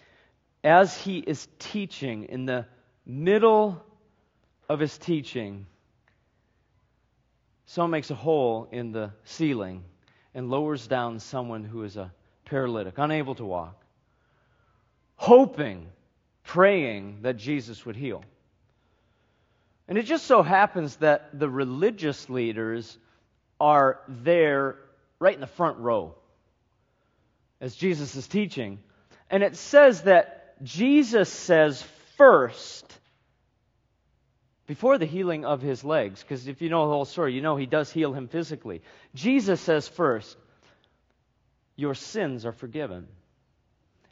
as 0.64 0.96
he 0.96 1.18
is 1.18 1.46
teaching, 1.58 2.24
in 2.24 2.46
the 2.46 2.66
middle 3.06 3.82
of 4.68 4.80
his 4.80 4.96
teaching, 4.98 5.66
someone 7.66 7.90
makes 7.90 8.10
a 8.10 8.14
hole 8.14 8.68
in 8.72 8.92
the 8.92 9.12
ceiling 9.24 9.84
and 10.34 10.50
lowers 10.50 10.86
down 10.86 11.20
someone 11.20 11.64
who 11.64 11.84
is 11.84 11.96
a 11.96 12.12
paralytic, 12.46 12.94
unable 12.98 13.34
to 13.36 13.44
walk, 13.44 13.80
hoping 15.16 15.86
praying 16.44 17.20
that 17.22 17.36
Jesus 17.36 17.84
would 17.84 17.96
heal. 17.96 18.22
And 19.88 19.98
it 19.98 20.04
just 20.04 20.26
so 20.26 20.42
happens 20.42 20.96
that 20.96 21.38
the 21.38 21.48
religious 21.48 22.30
leaders 22.30 22.96
are 23.60 24.00
there 24.08 24.76
right 25.18 25.34
in 25.34 25.40
the 25.40 25.46
front 25.46 25.78
row 25.78 26.14
as 27.60 27.74
Jesus 27.74 28.14
is 28.14 28.26
teaching. 28.26 28.78
And 29.30 29.42
it 29.42 29.56
says 29.56 30.02
that 30.02 30.62
Jesus 30.62 31.28
says 31.30 31.82
first, 32.16 32.98
before 34.66 34.96
the 34.96 35.06
healing 35.06 35.44
of 35.44 35.60
his 35.60 35.84
legs, 35.84 36.22
because 36.22 36.46
if 36.46 36.62
you 36.62 36.70
know 36.70 36.86
the 36.86 36.92
whole 36.94 37.04
story, 37.04 37.34
you 37.34 37.42
know 37.42 37.56
he 37.56 37.66
does 37.66 37.90
heal 37.90 38.14
him 38.14 38.28
physically. 38.28 38.82
Jesus 39.14 39.60
says 39.60 39.86
first, 39.88 40.36
Your 41.76 41.94
sins 41.94 42.46
are 42.46 42.52
forgiven 42.52 43.06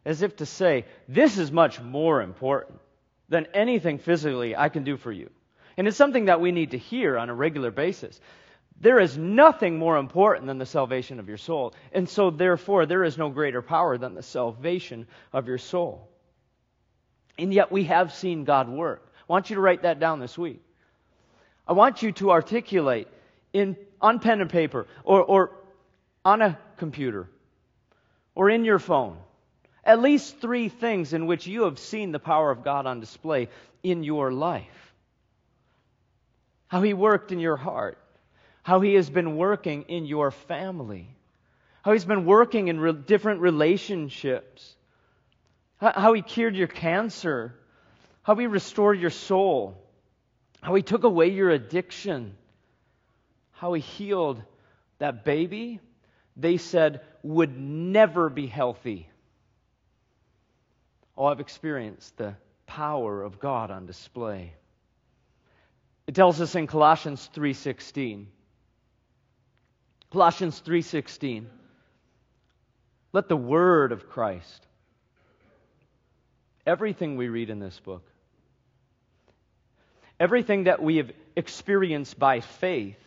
as 0.04 0.23
if 0.23 0.37
to 0.37 0.47
say, 0.47 0.85
this 1.09 1.38
is 1.38 1.52
much 1.52 1.80
more 1.80 2.23
important 2.23 2.78
than 3.28 3.47
anything 3.54 3.99
physically 3.99 4.56
I 4.56 4.68
can 4.68 4.85
do 4.85 4.97
for 4.97 5.12
you. 5.12 5.30
And 5.76 5.88
it's 5.88 5.97
something 5.97 6.26
that 6.26 6.40
we 6.40 6.52
need 6.52 6.73
to 6.73 6.78
hear 6.78 7.16
on 7.16 7.30
a 7.30 7.35
regular 7.35 7.71
basis. 7.71 8.21
There 8.80 8.99
is 8.99 9.16
nothing 9.16 9.78
more 9.78 9.97
important 9.97 10.47
than 10.47 10.59
the 10.59 10.66
salvation 10.66 11.21
of 11.21 11.28
your 11.28 11.38
soul. 11.38 11.75
And 11.92 12.09
so, 12.09 12.30
therefore, 12.30 12.85
there 12.85 13.04
is 13.04 13.16
no 13.16 13.30
greater 13.30 13.62
power 13.62 13.97
than 13.97 14.14
the 14.14 14.23
salvation 14.23 15.06
of 15.32 15.47
your 15.47 15.59
soul. 15.59 16.09
And 17.38 17.54
yet, 17.54 17.71
we 17.71 17.85
have 17.85 18.12
seen 18.12 18.44
God 18.44 18.68
work. 18.68 19.06
I 19.16 19.32
want 19.32 19.50
you 19.50 19.56
to 19.56 19.62
write 19.62 19.82
that 19.82 20.00
down 20.00 20.21
this 20.21 20.37
week. 20.37 20.61
I 21.66 21.73
want 21.73 22.02
you 22.02 22.12
to 22.12 22.32
articulate 22.32 23.09
in, 23.52 23.76
on 24.00 24.18
pen 24.18 24.40
and 24.40 24.50
paper 24.50 24.87
or, 25.04 25.23
or 25.23 25.56
on 26.25 26.42
a 26.42 26.59
computer 26.76 27.28
or 28.35 28.50
in 28.50 28.64
your 28.64 28.78
phone 28.78 29.16
at 29.85 30.01
least 30.01 30.39
three 30.41 30.69
things 30.69 31.12
in 31.12 31.27
which 31.27 31.47
you 31.47 31.65
have 31.65 31.79
seen 31.79 32.12
the 32.12 32.19
power 32.19 32.51
of 32.51 32.62
God 32.62 32.87
on 32.87 33.01
display 33.01 33.49
in 33.83 34.05
your 34.05 34.33
life. 34.33 34.95
How 36.69 36.83
He 36.83 36.95
worked 36.95 37.33
in 37.33 37.39
your 37.39 37.57
heart, 37.57 37.99
how 38.62 38.81
He 38.81 38.95
has 38.95 39.11
been 39.11 39.37
working 39.37 39.83
in 39.89 40.07
your 40.07 40.31
family, 40.31 41.09
how 41.83 41.93
He's 41.93 42.05
been 42.05 42.25
working 42.25 42.69
in 42.69 42.79
re- 42.79 42.93
different 42.93 43.41
relationships, 43.41 44.75
how 45.79 46.12
He 46.12 46.23
cured 46.23 46.55
your 46.55 46.69
cancer, 46.69 47.55
how 48.23 48.37
He 48.37 48.47
restored 48.47 49.01
your 49.01 49.11
soul, 49.11 49.77
how 50.61 50.75
He 50.75 50.83
took 50.83 51.03
away 51.03 51.29
your 51.29 51.51
addiction, 51.51 52.37
how 53.51 53.73
He 53.73 53.81
healed 53.81 54.41
that 54.99 55.25
baby. 55.25 55.81
They 56.37 56.57
said 56.57 57.01
would 57.23 57.59
never 57.59 58.31
be 58.31 58.47
healthy. 58.47 59.09
Oh, 61.16 61.26
I've 61.26 61.40
experienced 61.40 62.16
the 62.16 62.35
power 62.66 63.23
of 63.23 63.38
God 63.38 63.71
on 63.71 63.87
display. 63.87 64.54
It 66.07 66.14
tells 66.14 66.40
us 66.40 66.54
in 66.54 66.66
Colossians 66.66 67.28
3:16. 67.35 68.26
Colossians 70.11 70.61
3:16. 70.61 71.47
Let 73.12 73.28
the 73.28 73.37
word 73.37 73.92
of 73.92 74.09
Christ 74.09 74.66
everything 76.66 77.16
we 77.16 77.28
read 77.28 77.50
in 77.50 77.59
this 77.59 77.78
book 77.81 78.07
everything 80.21 80.64
that 80.64 80.83
we 80.83 80.97
have 80.97 81.11
experienced 81.37 82.19
by 82.19 82.40
faith 82.40 82.99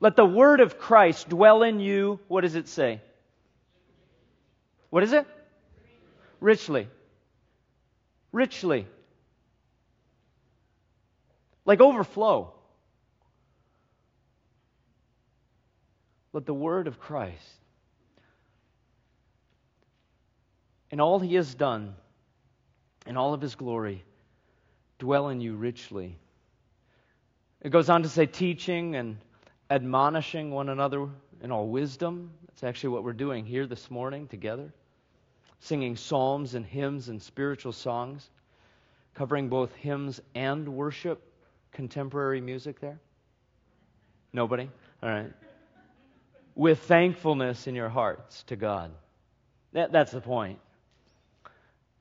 let 0.00 0.16
the 0.16 0.24
word 0.24 0.60
of 0.60 0.78
Christ 0.78 1.28
dwell 1.28 1.62
in 1.62 1.78
you 1.80 2.18
what 2.28 2.40
does 2.40 2.56
it 2.56 2.68
say 2.68 3.00
what 4.90 5.02
is 5.02 5.12
it 5.12 5.26
richly 6.40 6.88
richly. 8.36 8.86
Like 11.64 11.80
overflow. 11.80 12.52
Let 16.34 16.44
the 16.44 16.54
word 16.54 16.86
of 16.86 17.00
Christ 17.00 17.48
and 20.90 21.00
all 21.00 21.18
he 21.18 21.34
has 21.36 21.54
done 21.54 21.94
in 23.06 23.16
all 23.16 23.32
of 23.32 23.40
his 23.40 23.54
glory 23.54 24.04
dwell 24.98 25.30
in 25.30 25.40
you 25.40 25.56
richly. 25.56 26.18
It 27.62 27.70
goes 27.70 27.88
on 27.88 28.02
to 28.02 28.08
say, 28.08 28.26
teaching 28.26 28.96
and 28.96 29.16
admonishing 29.70 30.50
one 30.50 30.68
another 30.68 31.08
in 31.42 31.50
all 31.50 31.68
wisdom. 31.68 32.30
That's 32.48 32.64
actually 32.64 32.90
what 32.90 33.02
we're 33.02 33.14
doing 33.14 33.46
here 33.46 33.66
this 33.66 33.90
morning 33.90 34.28
together 34.28 34.72
singing 35.60 35.96
psalms 35.96 36.54
and 36.54 36.64
hymns 36.64 37.08
and 37.08 37.20
spiritual 37.20 37.72
songs, 37.72 38.28
covering 39.14 39.48
both 39.48 39.74
hymns 39.74 40.20
and 40.34 40.68
worship, 40.68 41.22
contemporary 41.72 42.40
music 42.40 42.80
there? 42.80 42.98
Nobody? 44.32 44.68
All 45.02 45.08
right. 45.08 45.32
With 46.54 46.80
thankfulness 46.80 47.66
in 47.66 47.74
your 47.74 47.88
hearts 47.88 48.42
to 48.44 48.56
God. 48.56 48.92
That, 49.72 49.92
that's 49.92 50.12
the 50.12 50.20
point. 50.20 50.58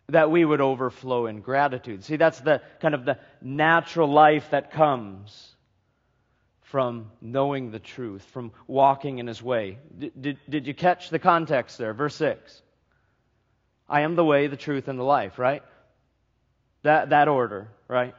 That 0.10 0.30
we 0.30 0.46
would 0.46 0.62
overflow 0.62 1.26
in 1.26 1.42
gratitude. 1.42 2.04
See, 2.04 2.16
that's 2.16 2.40
the 2.40 2.62
kind 2.80 2.94
of 2.94 3.06
the 3.06 3.18
natural 3.42 4.12
life 4.12 4.52
that 4.52 4.72
comes 4.72 5.56
from 6.62 7.12
knowing 7.22 7.72
the 7.72 7.80
truth, 7.80 8.24
from 8.34 8.52
walking 8.68 9.20
in 9.20 9.28
His 9.28 9.42
way. 9.42 9.78
Did, 9.98 10.38
did, 10.50 10.68
you 10.68 10.74
catch 10.74 11.10
the 11.10 11.20
context 11.20 11.78
there? 11.78 11.94
Verse 11.94 12.16
6. 12.16 12.62
I 13.88 14.02
am 14.02 14.16
the 14.16 14.26
way, 14.26 14.48
the 14.48 14.58
truth, 14.58 14.88
and 14.88 14.98
the 14.98 15.04
life, 15.04 15.38
right? 15.38 15.64
That, 16.84 17.10
that 17.10 17.28
order, 17.28 17.70
right? 17.88 18.16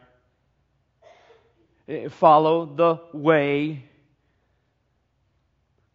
Eh, 1.89 2.09
follow 2.09 2.67
the 2.67 3.01
way. 3.13 3.85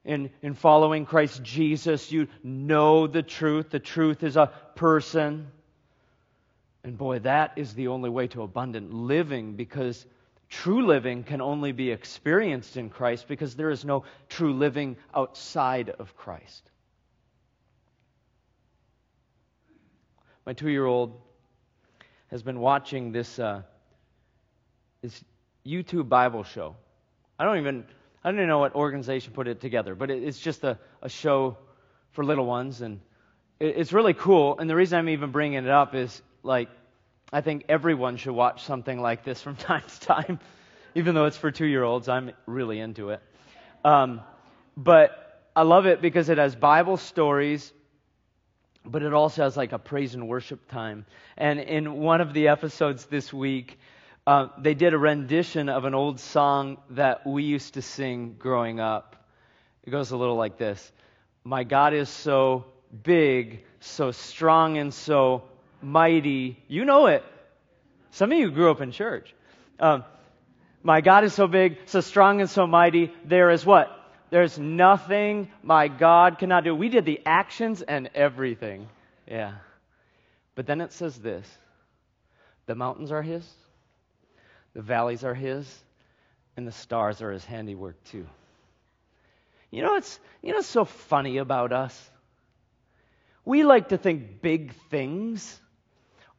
In, 0.04 0.32
in 0.42 0.56
following 0.56 1.06
Christ 1.06 1.44
Jesus, 1.44 2.12
you 2.12 2.28
know 2.44 3.08
the 3.08 3.22
truth. 3.22 3.70
The 3.70 3.80
truth 3.80 4.24
is 4.24 4.36
a 4.36 4.52
person. 4.76 5.48
And 6.84 6.98
boy, 6.98 7.20
that 7.20 7.54
is 7.58 7.74
the 7.76 7.90
only 7.90 8.10
way 8.10 8.28
to 8.30 8.42
abundant 8.42 8.92
living 8.94 9.56
because 9.56 10.06
true 10.50 10.86
living 10.86 11.24
can 11.24 11.40
only 11.40 11.72
be 11.72 11.92
experienced 11.92 12.78
in 12.78 12.90
Christ 12.90 13.28
because 13.28 13.56
there 13.56 13.70
is 13.70 13.86
no 13.86 14.04
true 14.28 14.54
living 14.54 14.98
outside 15.14 15.90
of 15.92 16.16
Christ. 16.18 16.71
My 20.46 20.54
two 20.54 20.70
year 20.70 20.86
old 20.86 21.20
has 22.30 22.42
been 22.42 22.60
watching 22.60 23.12
this, 23.12 23.40
uh, 23.40 23.62
this 25.02 25.24
YouTube 25.66 26.10
Bible 26.10 26.44
show. 26.44 26.76
I 27.38 27.46
don't 27.46 27.58
even 27.58 27.86
I 28.24 28.30
don't 28.30 28.38
even 28.38 28.50
know 28.50 28.60
what 28.60 28.76
organization 28.76 29.34
put 29.34 29.48
it 29.48 29.62
together, 29.62 29.96
but 29.96 30.12
it, 30.12 30.24
it's 30.24 30.40
just 30.40 30.64
a, 30.64 30.78
a 31.02 31.10
show 31.10 31.58
for 32.12 32.24
little 32.24 32.46
ones, 32.46 32.82
and 32.82 33.00
it, 33.60 33.78
it's 33.78 33.94
really 33.94 34.14
cool. 34.14 34.60
And 34.60 34.70
the 34.70 34.76
reason 34.76 35.00
I'm 35.00 35.10
even 35.10 35.32
bringing 35.32 35.64
it 35.64 35.70
up 35.70 35.96
is 35.96 36.22
like 36.44 36.70
I 37.34 37.42
think 37.42 37.66
everyone 37.70 38.18
should 38.18 38.34
watch 38.34 38.64
something 38.64 39.02
like 39.02 39.24
this 39.24 39.42
from 39.42 39.56
time 39.58 39.84
to 39.88 40.00
time, 40.02 40.40
even 40.94 41.16
though 41.16 41.26
it's 41.26 41.38
for 41.38 41.52
two 41.52 41.66
year 41.66 41.84
olds. 41.84 42.10
I'm 42.10 42.32
really 42.46 42.80
into 42.80 43.10
it. 43.10 43.22
Um, 43.84 44.22
but 44.78 45.50
I 45.56 45.64
love 45.64 45.88
it 45.88 46.02
because 46.02 46.30
it 46.30 46.38
has 46.38 46.56
Bible 46.56 46.98
stories 46.98 47.74
but 48.86 49.04
it 49.04 49.14
also 49.14 49.44
has 49.44 49.56
like 49.56 49.72
a 49.72 49.80
praise 49.80 50.16
and 50.16 50.28
worship 50.28 50.68
time. 50.70 51.06
And 51.38 51.60
in 51.60 51.94
one 51.94 52.22
of 52.22 52.34
the 52.34 52.48
episodes 52.48 53.06
this 53.06 53.32
week, 53.32 53.80
uh, 54.26 54.48
they 54.58 54.74
did 54.74 54.94
a 54.94 54.98
rendition 54.98 55.70
of 55.70 55.86
an 55.86 55.96
old 55.96 56.20
song 56.20 56.78
that 56.92 57.26
we 57.26 57.44
used 57.44 57.76
to 57.76 57.82
sing 57.82 58.36
growing 58.38 58.80
up. 58.80 59.16
It 59.84 59.92
goes 59.92 60.12
a 60.12 60.18
little 60.18 60.36
like 60.36 60.58
this 60.58 60.92
My 61.44 61.64
God 61.64 61.94
is 61.94 62.10
so 62.10 62.66
big, 63.04 63.64
so 63.80 64.12
strong, 64.12 64.78
and 64.78 64.94
so 64.94 65.44
mighty. 65.82 66.58
You 66.68 66.86
know 66.86 67.08
it. 67.08 67.24
Some 68.12 68.32
of 68.32 68.38
you 68.38 68.52
grew 68.52 68.70
up 68.72 68.82
in 68.82 68.92
church. 68.92 69.34
Um, 69.80 70.04
my 70.84 71.02
God 71.02 71.24
is 71.24 71.34
so 71.34 71.48
big, 71.48 71.78
so 71.86 72.02
strong, 72.02 72.42
and 72.42 72.50
so 72.50 72.68
mighty. 72.68 73.12
There 73.26 73.50
is 73.52 73.66
what? 73.66 74.01
There's 74.32 74.58
nothing 74.58 75.52
my 75.62 75.90
God 75.90 76.40
cannot 76.40 76.64
do. 76.64 76.74
We 76.74 76.90
did 76.90 77.06
the 77.06 77.22
actions 77.26 77.82
and 77.82 78.10
everything. 78.16 78.88
Yeah. 79.28 79.56
But 80.56 80.66
then 80.66 80.82
it 80.82 80.94
says 80.94 81.18
this 81.18 81.48
the 82.66 82.74
mountains 82.76 83.12
are 83.12 83.22
His, 83.22 83.48
the 84.74 84.82
valleys 84.82 85.24
are 85.26 85.34
His, 85.34 85.68
and 86.56 86.66
the 86.66 86.72
stars 86.72 87.22
are 87.22 87.32
His 87.32 87.44
handiwork 87.44 88.02
too. 88.06 88.26
You 89.70 89.84
know 89.84 89.92
what's, 89.92 90.20
you 90.42 90.52
know 90.52 90.58
what's 90.58 90.68
so 90.68 90.86
funny 90.86 91.38
about 91.38 91.74
us? 91.74 92.10
We 93.44 93.64
like 93.64 93.90
to 93.90 93.98
think 93.98 94.42
big 94.42 94.74
things 94.90 95.60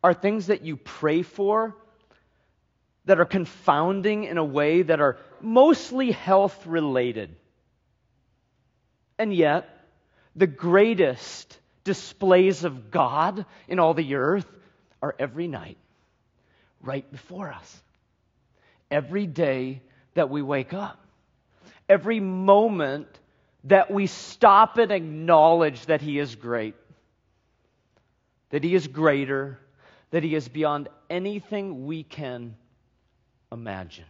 are 0.02 0.14
things 0.14 0.46
that 0.46 0.62
you 0.62 0.76
pray 0.78 1.22
for 1.22 1.76
that 3.04 3.20
are 3.20 3.26
confounding 3.26 4.24
in 4.24 4.38
a 4.38 4.44
way 4.44 4.82
that 4.82 5.00
are 5.00 5.18
mostly 5.40 6.10
health 6.10 6.66
related. 6.66 7.36
And 9.22 9.32
yet, 9.32 9.68
the 10.34 10.48
greatest 10.48 11.56
displays 11.84 12.64
of 12.64 12.90
God 12.90 13.46
in 13.68 13.78
all 13.78 13.94
the 13.94 14.16
earth 14.16 14.48
are 15.00 15.14
every 15.16 15.46
night, 15.46 15.78
right 16.80 17.08
before 17.08 17.52
us. 17.52 17.82
Every 18.90 19.28
day 19.28 19.80
that 20.14 20.28
we 20.28 20.42
wake 20.42 20.72
up, 20.72 21.06
every 21.88 22.18
moment 22.18 23.06
that 23.62 23.92
we 23.92 24.08
stop 24.08 24.76
and 24.78 24.90
acknowledge 24.90 25.86
that 25.86 26.00
He 26.00 26.18
is 26.18 26.34
great, 26.34 26.74
that 28.50 28.64
He 28.64 28.74
is 28.74 28.88
greater, 28.88 29.60
that 30.10 30.24
He 30.24 30.34
is 30.34 30.48
beyond 30.48 30.88
anything 31.08 31.86
we 31.86 32.02
can 32.02 32.56
imagine. 33.52 34.04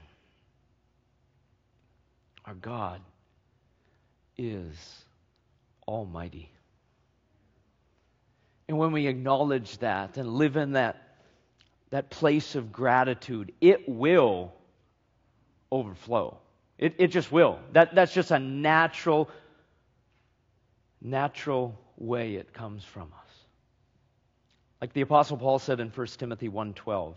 Our 2.46 2.54
God 2.54 3.02
is 4.42 5.04
Almighty. 5.86 6.50
And 8.68 8.78
when 8.78 8.92
we 8.92 9.06
acknowledge 9.06 9.78
that 9.78 10.16
and 10.16 10.28
live 10.34 10.56
in 10.56 10.72
that 10.72 11.12
that 11.92 12.08
place 12.08 12.54
of 12.54 12.72
gratitude, 12.72 13.52
it 13.60 13.86
will 13.86 14.50
overflow. 15.70 16.38
It, 16.78 16.94
it 16.98 17.08
just 17.08 17.30
will. 17.30 17.58
That, 17.72 17.94
that's 17.94 18.14
just 18.14 18.30
a 18.30 18.38
natural, 18.38 19.28
natural 21.02 21.78
way 21.98 22.36
it 22.36 22.54
comes 22.54 22.82
from 22.82 23.12
us. 23.12 23.30
Like 24.80 24.94
the 24.94 25.02
apostle 25.02 25.36
Paul 25.36 25.58
said 25.58 25.80
in 25.80 25.90
1 25.90 26.06
Timothy 26.18 26.48
1:12. 26.48 27.14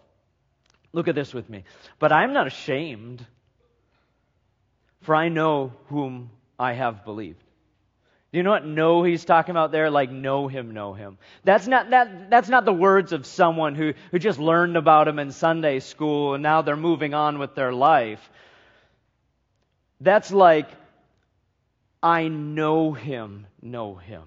Look 0.91 1.07
at 1.07 1.15
this 1.15 1.33
with 1.33 1.49
me. 1.49 1.63
But 1.97 2.11
I 2.11 2.25
am 2.25 2.33
not 2.33 2.45
ashamed, 2.45 3.25
for 5.01 5.15
I 5.15 5.29
know 5.29 5.71
whom 5.87 6.29
I 6.57 6.73
have 6.73 7.05
believed. 7.05 7.41
Do 8.31 8.39
you 8.39 8.43
know 8.43 8.51
what 8.51 8.65
know 8.65 9.03
he's 9.03 9.23
talking 9.23 9.51
about 9.51 9.71
there? 9.71 9.89
Like 9.89 10.11
know 10.11 10.47
him, 10.47 10.71
know 10.71 10.93
him. 10.93 11.17
That's 11.43 11.67
not 11.67 11.91
that 11.91 12.29
that's 12.29 12.49
not 12.49 12.65
the 12.65 12.73
words 12.73 13.13
of 13.13 13.25
someone 13.25 13.75
who, 13.75 13.93
who 14.11 14.19
just 14.19 14.39
learned 14.39 14.75
about 14.75 15.07
him 15.07 15.19
in 15.19 15.31
Sunday 15.31 15.79
school 15.79 16.33
and 16.33 16.43
now 16.43 16.61
they're 16.61 16.75
moving 16.75 17.13
on 17.13 17.39
with 17.39 17.55
their 17.55 17.71
life. 17.71 18.29
That's 20.01 20.31
like 20.31 20.67
I 22.03 22.27
know 22.27 22.91
him, 22.91 23.47
know 23.61 23.95
him. 23.95 24.23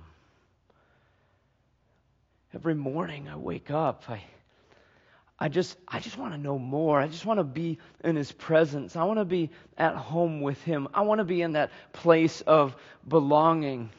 Every 2.54 2.74
morning 2.74 3.28
I 3.28 3.36
wake 3.36 3.70
up, 3.70 4.04
I 4.08 4.22
I 5.38 5.48
just 5.48 5.77
I 5.87 6.01
just 6.01 6.18
want 6.18 6.35
to 6.35 6.38
know 6.38 6.59
more. 6.59 7.01
I 7.01 7.07
just 7.07 7.24
want 7.24 7.38
to 7.38 7.44
be 7.44 7.79
in 8.03 8.16
his 8.16 8.33
presence. 8.33 8.96
I 8.96 9.05
want 9.05 9.20
to 9.20 9.24
be 9.24 9.51
at 9.77 9.94
home 9.94 10.40
with 10.40 10.61
him. 10.64 10.88
I 10.92 11.03
want 11.03 11.18
to 11.18 11.24
be 11.24 11.42
in 11.42 11.53
that 11.53 11.70
place 11.92 12.40
of 12.40 12.74
belonging. 13.07 13.90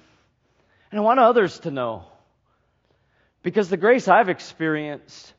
And 0.91 0.99
I 0.99 1.01
want 1.01 1.19
others 1.19 1.59
to 1.59 1.71
know. 1.71 2.03
Because 3.41 3.69
the 3.69 3.77
grace 3.77 4.09
I've 4.09 4.27
experienced 4.27 5.33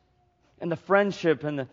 and 0.58 0.72
the 0.72 0.76
friendship 0.76 1.44
and 1.44 1.60
the 1.60 1.68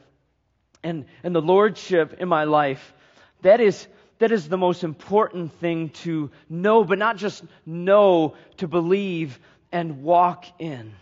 and, 0.83 1.05
and 1.23 1.35
the 1.35 1.41
lordship 1.41 2.17
in 2.19 2.27
my 2.27 2.43
life, 2.43 2.93
that 3.41 3.61
is 3.61 3.87
that 4.19 4.31
is 4.31 4.49
the 4.49 4.57
most 4.57 4.83
important 4.83 5.53
thing 5.53 5.89
to 5.89 6.31
know, 6.49 6.83
but 6.83 6.97
not 6.97 7.17
just 7.17 7.43
know, 7.65 8.35
to 8.57 8.67
believe 8.67 9.39
and 9.71 10.03
walk 10.03 10.45
in. 10.59 10.93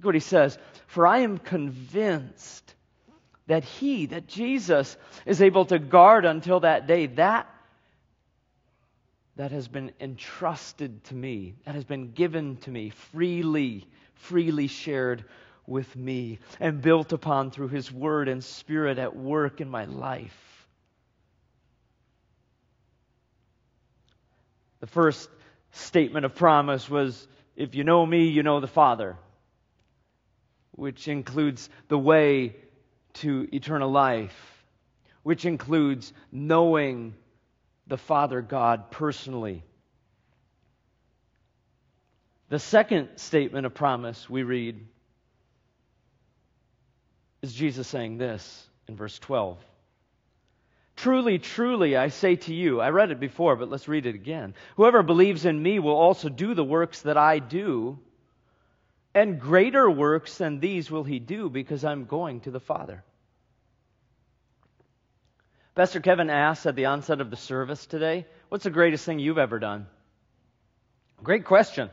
Look 0.00 0.06
what 0.06 0.14
he 0.14 0.20
says. 0.20 0.56
For 0.86 1.06
I 1.06 1.18
am 1.18 1.36
convinced 1.36 2.74
that 3.48 3.64
he, 3.64 4.06
that 4.06 4.26
Jesus, 4.26 4.96
is 5.26 5.42
able 5.42 5.66
to 5.66 5.78
guard 5.78 6.24
until 6.24 6.60
that 6.60 6.86
day 6.86 7.04
that 7.06 7.46
that 9.36 9.52
has 9.52 9.68
been 9.68 9.92
entrusted 10.00 11.04
to 11.04 11.14
me, 11.14 11.54
that 11.64 11.74
has 11.74 11.84
been 11.84 12.12
given 12.12 12.56
to 12.56 12.70
me 12.70 12.90
freely, 12.90 13.86
freely 14.14 14.66
shared 14.68 15.24
with 15.66 15.94
me, 15.96 16.38
and 16.58 16.80
built 16.80 17.12
upon 17.12 17.50
through 17.50 17.68
his 17.68 17.92
word 17.92 18.28
and 18.28 18.42
spirit 18.42 18.98
at 18.98 19.14
work 19.14 19.60
in 19.60 19.68
my 19.68 19.84
life. 19.84 20.66
The 24.80 24.86
first 24.86 25.28
statement 25.72 26.24
of 26.24 26.34
promise 26.34 26.88
was 26.88 27.28
if 27.54 27.74
you 27.74 27.84
know 27.84 28.04
me, 28.04 28.28
you 28.28 28.42
know 28.42 28.60
the 28.60 28.66
Father 28.66 29.16
which 30.80 31.08
includes 31.08 31.68
the 31.88 31.98
way 31.98 32.56
to 33.12 33.46
eternal 33.52 33.90
life, 33.90 34.64
which 35.22 35.44
includes 35.44 36.10
knowing 36.32 37.14
the 37.86 37.98
Father 37.98 38.40
God 38.40 38.90
personally. 38.90 39.62
The 42.48 42.58
second 42.58 43.10
statement 43.16 43.66
of 43.66 43.74
promise 43.74 44.30
we 44.30 44.42
read 44.42 44.80
is 47.42 47.52
Jesus 47.52 47.86
saying 47.86 48.16
this 48.16 48.66
in 48.88 48.96
verse 48.96 49.18
12. 49.18 49.58
Truly, 50.96 51.38
truly, 51.38 51.94
I 51.94 52.08
say 52.08 52.36
to 52.36 52.54
you, 52.54 52.80
I 52.80 52.88
read 52.88 53.10
it 53.10 53.20
before, 53.20 53.54
but 53.54 53.68
let's 53.68 53.86
read 53.86 54.06
it 54.06 54.14
again. 54.14 54.54
Whoever 54.76 55.02
believes 55.02 55.44
in 55.44 55.62
me 55.62 55.78
will 55.78 55.94
also 55.94 56.30
do 56.30 56.54
the 56.54 56.64
works 56.64 57.02
that 57.02 57.18
I 57.18 57.38
do 57.38 57.98
and 59.14 59.40
greater 59.40 59.90
works 59.90 60.38
than 60.38 60.60
these 60.60 60.90
will 60.90 61.04
he 61.04 61.18
do 61.18 61.50
because 61.50 61.84
I'm 61.84 62.04
going 62.04 62.40
to 62.40 62.50
the 62.50 62.60
Father. 62.60 63.02
Pastor 65.74 66.00
Kevin 66.00 66.30
asked 66.30 66.66
at 66.66 66.76
the 66.76 66.86
onset 66.86 67.20
of 67.20 67.30
the 67.30 67.36
service 67.36 67.86
today, 67.86 68.26
What's 68.48 68.64
the 68.64 68.70
greatest 68.70 69.04
thing 69.04 69.20
you've 69.20 69.38
ever 69.38 69.60
done? 69.60 69.86
Great 71.22 71.44
question. 71.44 71.88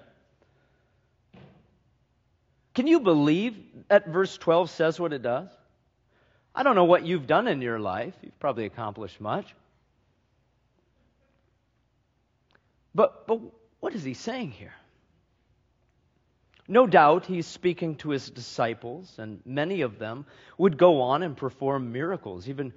Can 2.73 2.87
you 2.87 2.99
believe 2.99 3.55
that 3.89 4.07
verse 4.07 4.37
12 4.37 4.71
says 4.71 4.99
what 4.99 5.13
it 5.13 5.21
does? 5.21 5.49
I 6.55 6.63
don't 6.63 6.75
know 6.75 6.85
what 6.85 7.05
you've 7.05 7.27
done 7.27 7.47
in 7.47 7.61
your 7.61 7.79
life. 7.79 8.15
You've 8.23 8.39
probably 8.39 8.65
accomplished 8.65 9.21
much. 9.21 9.53
But, 12.95 13.27
but 13.27 13.39
what 13.79 13.93
is 13.93 14.03
he 14.03 14.15
saying 14.15 14.51
here? 14.51 14.73
No 16.67 16.85
doubt 16.85 17.25
he's 17.25 17.47
speaking 17.47 17.95
to 17.97 18.09
his 18.09 18.29
disciples, 18.29 19.15
and 19.17 19.39
many 19.45 19.81
of 19.81 19.99
them 19.99 20.25
would 20.57 20.77
go 20.77 21.01
on 21.01 21.23
and 21.23 21.37
perform 21.37 21.93
miracles, 21.93 22.49
even 22.49 22.73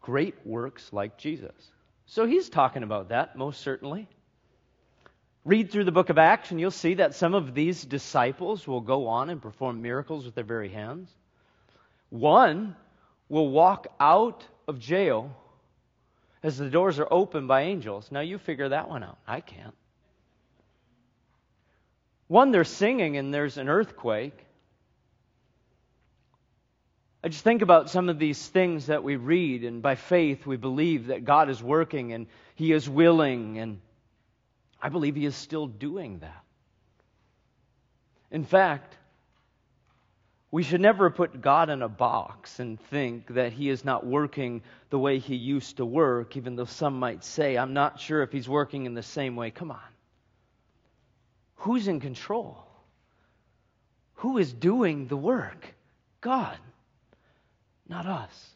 great 0.00 0.34
works 0.46 0.92
like 0.92 1.18
Jesus. 1.18 1.70
So 2.06 2.26
he's 2.26 2.48
talking 2.48 2.82
about 2.82 3.10
that, 3.10 3.36
most 3.36 3.60
certainly. 3.60 4.08
Read 5.44 5.70
through 5.70 5.84
the 5.84 5.92
book 5.92 6.08
of 6.08 6.16
Acts, 6.16 6.50
and 6.50 6.58
you'll 6.58 6.70
see 6.70 6.94
that 6.94 7.14
some 7.14 7.34
of 7.34 7.54
these 7.54 7.84
disciples 7.84 8.66
will 8.66 8.80
go 8.80 9.06
on 9.06 9.28
and 9.28 9.42
perform 9.42 9.82
miracles 9.82 10.24
with 10.24 10.34
their 10.34 10.44
very 10.44 10.70
hands. 10.70 11.10
One 12.08 12.74
will 13.28 13.50
walk 13.50 13.88
out 14.00 14.46
of 14.66 14.78
jail 14.78 15.36
as 16.42 16.56
the 16.56 16.70
doors 16.70 16.98
are 16.98 17.08
opened 17.10 17.48
by 17.48 17.62
angels. 17.62 18.10
Now 18.10 18.20
you 18.20 18.38
figure 18.38 18.70
that 18.70 18.88
one 18.88 19.02
out. 19.02 19.18
I 19.26 19.40
can't. 19.40 19.74
One, 22.26 22.50
they're 22.50 22.64
singing 22.64 23.16
and 23.16 23.32
there's 23.32 23.58
an 23.58 23.68
earthquake. 23.68 24.38
I 27.22 27.28
just 27.28 27.44
think 27.44 27.62
about 27.62 27.88
some 27.88 28.10
of 28.10 28.18
these 28.18 28.46
things 28.46 28.86
that 28.86 29.02
we 29.02 29.16
read, 29.16 29.64
and 29.64 29.80
by 29.80 29.94
faith 29.94 30.44
we 30.44 30.58
believe 30.58 31.06
that 31.06 31.24
God 31.24 31.48
is 31.48 31.62
working 31.62 32.12
and 32.12 32.26
He 32.54 32.70
is 32.70 32.86
willing, 32.86 33.58
and 33.58 33.80
I 34.80 34.90
believe 34.90 35.16
He 35.16 35.24
is 35.24 35.34
still 35.34 35.66
doing 35.66 36.18
that. 36.18 36.44
In 38.30 38.44
fact, 38.44 38.94
we 40.50 40.62
should 40.62 40.82
never 40.82 41.08
put 41.08 41.40
God 41.40 41.70
in 41.70 41.80
a 41.80 41.88
box 41.88 42.60
and 42.60 42.78
think 42.78 43.34
that 43.34 43.54
He 43.54 43.70
is 43.70 43.86
not 43.86 44.04
working 44.04 44.60
the 44.90 44.98
way 44.98 45.18
He 45.18 45.34
used 45.34 45.78
to 45.78 45.86
work, 45.86 46.36
even 46.36 46.56
though 46.56 46.66
some 46.66 46.98
might 46.98 47.24
say, 47.24 47.56
I'm 47.56 47.72
not 47.72 48.00
sure 48.00 48.22
if 48.22 48.32
He's 48.32 48.48
working 48.50 48.84
in 48.84 48.92
the 48.92 49.02
same 49.02 49.34
way. 49.34 49.50
Come 49.50 49.70
on. 49.70 49.93
Who's 51.56 51.88
in 51.88 52.00
control? 52.00 52.58
Who 54.16 54.38
is 54.38 54.52
doing 54.52 55.06
the 55.06 55.16
work? 55.16 55.74
God, 56.20 56.56
not 57.88 58.06
us. 58.06 58.50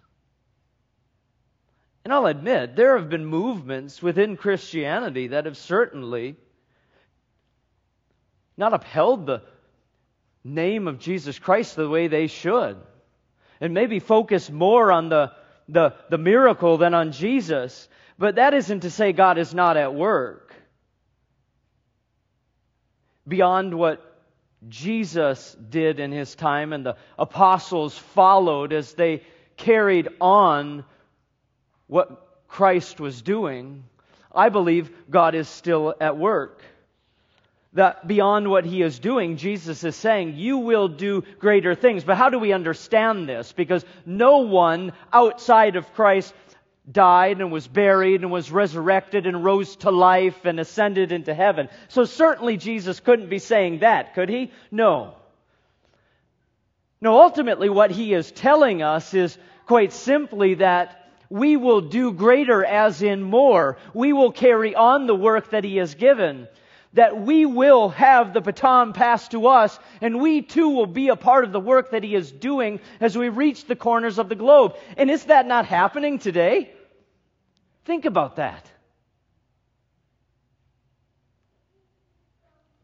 And 2.05 2.13
I'll 2.13 2.27
admit, 2.27 2.75
there 2.75 2.97
have 2.97 3.11
been 3.11 3.27
movements 3.27 4.03
within 4.03 4.37
Christianity 4.37 5.29
that 5.29 5.45
have 5.45 5.57
certainly 5.57 6.37
not 8.57 8.73
upheld 8.73 9.27
the 9.27 9.43
name 10.43 10.89
of 10.89 10.99
Jesus 10.99 11.39
Christ 11.39 11.77
the 11.77 11.89
way 11.89 12.09
they 12.09 12.27
should. 12.27 12.77
And 13.61 13.75
maybe 13.75 13.99
focus 13.99 14.51
more 14.51 14.91
on 14.91 15.09
the, 15.09 15.33
the, 15.69 15.95
the 16.09 16.19
miracle 16.19 16.79
than 16.79 16.95
on 16.95 17.13
Jesus. 17.13 17.89
But 18.19 18.37
that 18.37 18.55
isn't 18.55 18.81
to 18.81 18.91
say 18.91 19.13
God 19.13 19.37
is 19.37 19.53
not 19.53 19.77
at 19.77 19.95
work 19.95 20.48
beyond 23.29 23.75
what 23.75 24.05
Jesus 24.69 25.57
did 25.71 26.01
in 26.01 26.11
his 26.11 26.35
time 26.35 26.73
and 26.73 26.85
the 26.85 26.97
apostles 27.19 27.97
followed 27.97 28.73
as 28.73 28.95
they 28.95 29.23
carried 29.57 30.09
on 30.21 30.85
what 31.87 32.47
Christ 32.49 32.99
was 33.01 33.23
doing, 33.23 33.85
I 34.35 34.49
believe 34.49 34.91
God 35.11 35.35
is 35.35 35.49
still 35.49 35.95
at 36.01 36.17
work. 36.17 36.63
That 37.75 38.09
beyond 38.09 38.49
what 38.49 38.65
he 38.65 38.83
is 38.83 38.99
doing, 38.99 39.37
Jesus 39.37 39.85
is 39.85 39.95
saying, 39.95 40.35
You 40.37 40.59
will 40.59 40.89
do 40.89 41.23
greater 41.39 41.75
things. 41.75 42.03
But 42.03 42.17
how 42.17 42.31
do 42.31 42.39
we 42.39 42.53
understand 42.53 43.29
this? 43.29 43.53
Because 43.53 43.85
no 44.07 44.39
one 44.39 44.93
outside 45.13 45.77
of 45.77 45.93
Christ 45.93 46.33
died 46.91 47.41
and 47.41 47.53
was 47.53 47.69
buried 47.69 48.23
and 48.23 48.31
was 48.31 48.51
resurrected 48.51 49.27
and 49.27 49.45
rose 49.45 49.77
to 49.77 49.91
life 49.91 50.45
and 50.45 50.59
ascended 50.59 51.13
into 51.13 51.35
heaven. 51.35 51.69
So 51.89 52.05
certainly 52.05 52.57
Jesus 52.57 53.01
couldn't 53.01 53.29
be 53.29 53.39
saying 53.39 53.81
that, 53.81 54.15
could 54.15 54.29
he? 54.29 54.51
No. 54.71 55.15
No, 57.01 57.21
ultimately 57.21 57.69
what 57.69 57.91
he 57.91 58.15
is 58.15 58.33
telling 58.33 58.83
us 58.83 59.15
is 59.15 59.37
quite 59.67 59.93
simply 59.93 60.55
that 60.55 61.11
we 61.31 61.57
will 61.57 61.83
do 61.83 62.13
greater 62.13 62.65
as 62.65 63.03
in 63.03 63.23
more. 63.23 63.77
We 63.93 64.13
will 64.15 64.33
carry 64.33 64.75
on 64.75 65.07
the 65.07 65.15
work 65.15 65.51
that 65.51 65.65
he 65.65 65.77
has 65.77 65.95
given. 65.95 66.49
that 66.95 67.21
we 67.21 67.45
will 67.47 67.91
have 67.91 68.33
the 68.33 68.41
baton 68.41 68.93
passed 68.93 69.33
to 69.33 69.47
us, 69.47 69.79
and 70.01 70.21
we 70.21 70.43
too 70.43 70.71
will 70.71 70.87
be 70.87 71.09
a 71.09 71.17
part 71.17 71.45
of 71.45 71.53
the 71.53 71.61
work 71.61 71.91
that 71.91 72.03
He 72.03 72.15
is 72.15 72.33
doing 72.33 72.81
as 73.01 73.17
we 73.17 73.29
reach 73.29 73.67
the 73.67 73.77
corners 73.77 74.19
of 74.19 74.29
the 74.29 74.35
globe. 74.35 74.75
And 74.97 75.11
is 75.11 75.25
that 75.25 75.47
not 75.47 75.67
happening 75.67 76.19
today? 76.19 76.73
Think 77.89 78.05
about 78.05 78.37
that. 78.37 78.71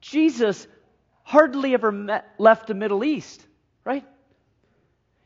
Jesus 0.00 0.66
hardly 1.24 1.74
ever 1.74 1.92
met, 1.92 2.24
left 2.38 2.68
the 2.68 2.74
Middle 2.74 3.04
East, 3.04 3.46
right? 3.84 4.02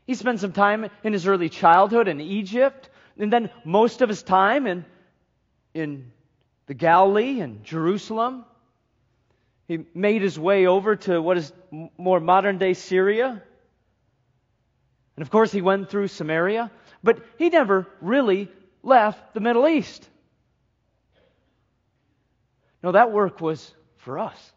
He 0.05 0.15
spent 0.15 0.41
some 0.41 0.51
time 0.51 0.89
in 1.01 1.13
his 1.13 1.25
early 1.27 1.47
childhood 1.47 2.09
in 2.09 2.19
Egypt, 2.19 2.89
and 3.17 3.31
then 3.31 3.51
most 3.63 4.01
of 4.01 4.09
his 4.09 4.21
time 4.21 4.67
in, 4.67 4.83
in 5.73 6.11
the 6.65 6.73
Galilee 6.73 7.39
and 7.39 7.63
Jerusalem. 7.63 8.43
He 9.69 9.85
made 9.93 10.21
his 10.21 10.37
way 10.37 10.67
over 10.67 10.97
to 10.97 11.21
what 11.21 11.37
is 11.37 11.53
more 11.97 12.19
modern 12.19 12.57
day 12.57 12.73
Syria. 12.73 13.41
And 15.15 15.21
of 15.21 15.29
course, 15.29 15.53
he 15.53 15.61
went 15.61 15.89
through 15.89 16.09
Samaria, 16.09 16.69
but 17.01 17.23
he 17.37 17.47
never 17.47 17.87
really 18.01 18.49
left 18.83 19.33
the 19.33 19.39
Middle 19.39 19.67
East. 19.67 20.07
No, 22.81 22.91
that 22.93 23.11
work 23.11 23.41
was 23.41 23.73
for 23.97 24.19
us. 24.19 24.53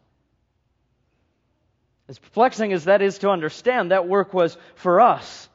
As 2.07 2.19
perplexing 2.19 2.73
as 2.73 2.85
that 2.85 3.01
is 3.01 3.19
to 3.19 3.29
understand, 3.29 3.91
that 3.91 4.07
work 4.07 4.33
was 4.33 4.57
for 4.75 5.01
us. 5.01 5.49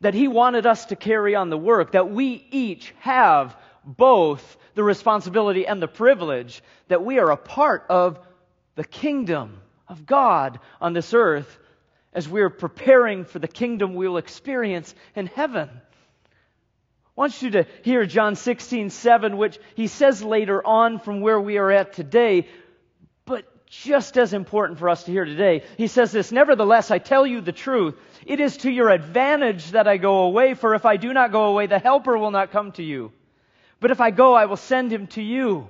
That 0.00 0.14
He 0.14 0.28
wanted 0.28 0.66
us 0.66 0.86
to 0.86 0.96
carry 0.96 1.34
on 1.34 1.50
the 1.50 1.58
work, 1.58 1.92
that 1.92 2.10
we 2.10 2.46
each 2.50 2.92
have 3.00 3.56
both 3.84 4.56
the 4.74 4.84
responsibility 4.84 5.66
and 5.66 5.82
the 5.82 5.88
privilege 5.88 6.62
that 6.88 7.04
we 7.04 7.18
are 7.18 7.30
a 7.30 7.36
part 7.36 7.84
of 7.88 8.18
the 8.74 8.84
kingdom 8.84 9.60
of 9.88 10.06
God 10.06 10.60
on 10.80 10.92
this 10.92 11.12
earth 11.14 11.58
as 12.12 12.28
we 12.28 12.42
are 12.42 12.50
preparing 12.50 13.24
for 13.24 13.38
the 13.38 13.48
kingdom 13.48 13.94
we 13.94 14.08
will 14.08 14.18
experience 14.18 14.94
in 15.14 15.26
heaven. 15.26 15.68
I 17.16 17.20
want 17.20 17.42
you 17.42 17.50
to 17.50 17.66
hear 17.82 18.06
John 18.06 18.36
16, 18.36 18.88
7, 18.88 19.36
which 19.36 19.58
he 19.74 19.86
says 19.86 20.22
later 20.22 20.66
on 20.66 20.98
from 20.98 21.20
where 21.20 21.38
we 21.38 21.58
are 21.58 21.70
at 21.70 21.92
today, 21.92 22.48
but 23.26 23.44
just 23.66 24.16
as 24.16 24.32
important 24.32 24.78
for 24.78 24.88
us 24.88 25.04
to 25.04 25.12
hear 25.12 25.26
today. 25.26 25.62
He 25.76 25.88
says 25.88 26.10
this, 26.10 26.32
Nevertheless, 26.32 26.90
I 26.90 26.98
tell 26.98 27.26
you 27.26 27.42
the 27.42 27.52
truth. 27.52 27.96
It 28.24 28.40
is 28.40 28.56
to 28.58 28.70
your 28.70 28.88
advantage 28.88 29.72
that 29.72 29.86
I 29.86 29.98
go 29.98 30.22
away, 30.22 30.54
for 30.54 30.74
if 30.74 30.86
I 30.86 30.96
do 30.96 31.12
not 31.12 31.32
go 31.32 31.44
away, 31.44 31.66
the 31.66 31.78
Helper 31.78 32.16
will 32.16 32.30
not 32.30 32.50
come 32.50 32.72
to 32.72 32.82
you. 32.82 33.12
But 33.78 33.90
if 33.90 34.00
I 34.00 34.10
go, 34.10 34.32
I 34.32 34.46
will 34.46 34.56
send 34.56 34.90
him 34.90 35.06
to 35.08 35.22
you. 35.22 35.68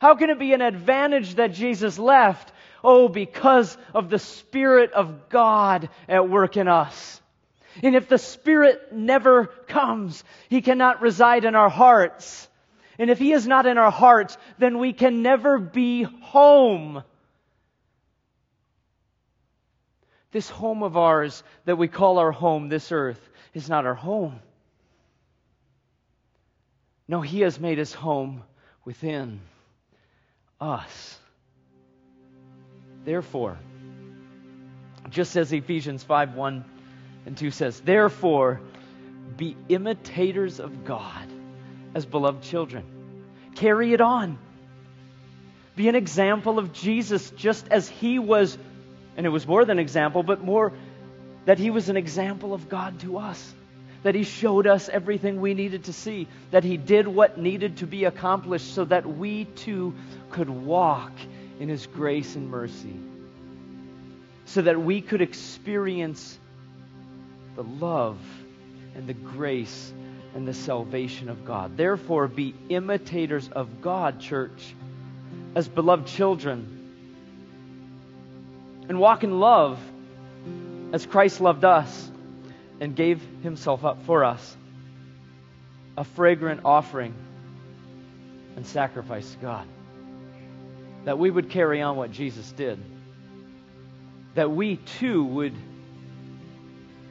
How 0.00 0.16
can 0.16 0.28
it 0.28 0.40
be 0.40 0.54
an 0.54 0.60
advantage 0.60 1.36
that 1.36 1.52
Jesus 1.52 2.00
left? 2.00 2.52
Oh, 2.82 3.08
because 3.08 3.76
of 3.94 4.10
the 4.10 4.18
Spirit 4.18 4.92
of 4.92 5.28
God 5.28 5.88
at 6.08 6.28
work 6.28 6.56
in 6.56 6.66
us. 6.66 7.20
And 7.82 7.96
if 7.96 8.08
the 8.08 8.18
Spirit 8.18 8.92
never 8.92 9.46
comes, 9.46 10.22
He 10.48 10.62
cannot 10.62 11.00
reside 11.00 11.44
in 11.44 11.54
our 11.54 11.68
hearts. 11.68 12.48
And 12.98 13.10
if 13.10 13.18
He 13.18 13.32
is 13.32 13.46
not 13.46 13.66
in 13.66 13.78
our 13.78 13.90
hearts, 13.90 14.36
then 14.58 14.78
we 14.78 14.92
can 14.92 15.22
never 15.22 15.58
be 15.58 16.02
home. 16.02 17.02
This 20.30 20.48
home 20.48 20.82
of 20.82 20.96
ours 20.96 21.42
that 21.64 21.76
we 21.76 21.88
call 21.88 22.18
our 22.18 22.32
home, 22.32 22.68
this 22.68 22.92
earth, 22.92 23.20
is 23.52 23.68
not 23.68 23.86
our 23.86 23.94
home. 23.94 24.40
No, 27.08 27.20
He 27.20 27.40
has 27.40 27.58
made 27.58 27.78
His 27.78 27.92
home 27.92 28.42
within 28.84 29.40
us. 30.60 31.18
Therefore, 33.04 33.58
just 35.10 35.36
as 35.36 35.52
Ephesians 35.52 36.02
5 36.02 36.34
1 36.34 36.64
and 37.26 37.36
2 37.36 37.50
says, 37.50 37.80
Therefore, 37.80 38.60
be 39.36 39.56
imitators 39.68 40.60
of 40.60 40.84
God 40.84 41.26
as 41.94 42.06
beloved 42.06 42.42
children. 42.42 42.84
Carry 43.54 43.92
it 43.92 44.00
on. 44.00 44.38
Be 45.76 45.88
an 45.88 45.94
example 45.94 46.58
of 46.58 46.72
Jesus 46.72 47.30
just 47.30 47.66
as 47.68 47.88
He 47.88 48.18
was 48.18 48.56
and 49.16 49.26
it 49.26 49.30
was 49.30 49.46
more 49.46 49.64
than 49.64 49.78
example, 49.78 50.22
but 50.22 50.42
more 50.42 50.72
that 51.44 51.58
he 51.58 51.70
was 51.70 51.88
an 51.88 51.96
example 51.96 52.54
of 52.54 52.68
God 52.68 53.00
to 53.00 53.18
us. 53.18 53.54
That 54.02 54.14
he 54.14 54.24
showed 54.24 54.66
us 54.66 54.88
everything 54.88 55.40
we 55.40 55.54
needed 55.54 55.84
to 55.84 55.92
see. 55.92 56.26
That 56.50 56.64
he 56.64 56.76
did 56.76 57.08
what 57.08 57.38
needed 57.38 57.78
to 57.78 57.86
be 57.86 58.04
accomplished 58.04 58.74
so 58.74 58.84
that 58.84 59.06
we 59.06 59.44
too 59.44 59.94
could 60.30 60.50
walk 60.50 61.12
in 61.58 61.68
his 61.68 61.86
grace 61.86 62.34
and 62.34 62.50
mercy. 62.50 62.96
So 64.46 64.62
that 64.62 64.80
we 64.80 65.00
could 65.00 65.22
experience 65.22 66.38
the 67.56 67.64
love 67.64 68.18
and 68.94 69.06
the 69.06 69.14
grace 69.14 69.92
and 70.34 70.46
the 70.46 70.54
salvation 70.54 71.28
of 71.28 71.44
God. 71.44 71.76
Therefore, 71.76 72.28
be 72.28 72.54
imitators 72.68 73.48
of 73.48 73.80
God, 73.80 74.20
church, 74.20 74.74
as 75.54 75.68
beloved 75.68 76.06
children 76.06 76.84
and 78.88 78.98
walk 78.98 79.24
in 79.24 79.40
love 79.40 79.78
as 80.92 81.06
Christ 81.06 81.40
loved 81.40 81.64
us 81.64 82.10
and 82.80 82.94
gave 82.94 83.22
himself 83.42 83.84
up 83.84 84.02
for 84.04 84.24
us, 84.24 84.56
a 85.96 86.04
fragrant 86.04 86.60
offering 86.64 87.14
and 88.56 88.66
sacrifice 88.66 89.30
to 89.32 89.38
God. 89.38 89.66
That 91.04 91.18
we 91.18 91.30
would 91.30 91.50
carry 91.50 91.82
on 91.82 91.96
what 91.96 92.12
Jesus 92.12 92.50
did. 92.52 92.78
That 94.34 94.50
we 94.50 94.76
too 94.76 95.24
would, 95.24 95.54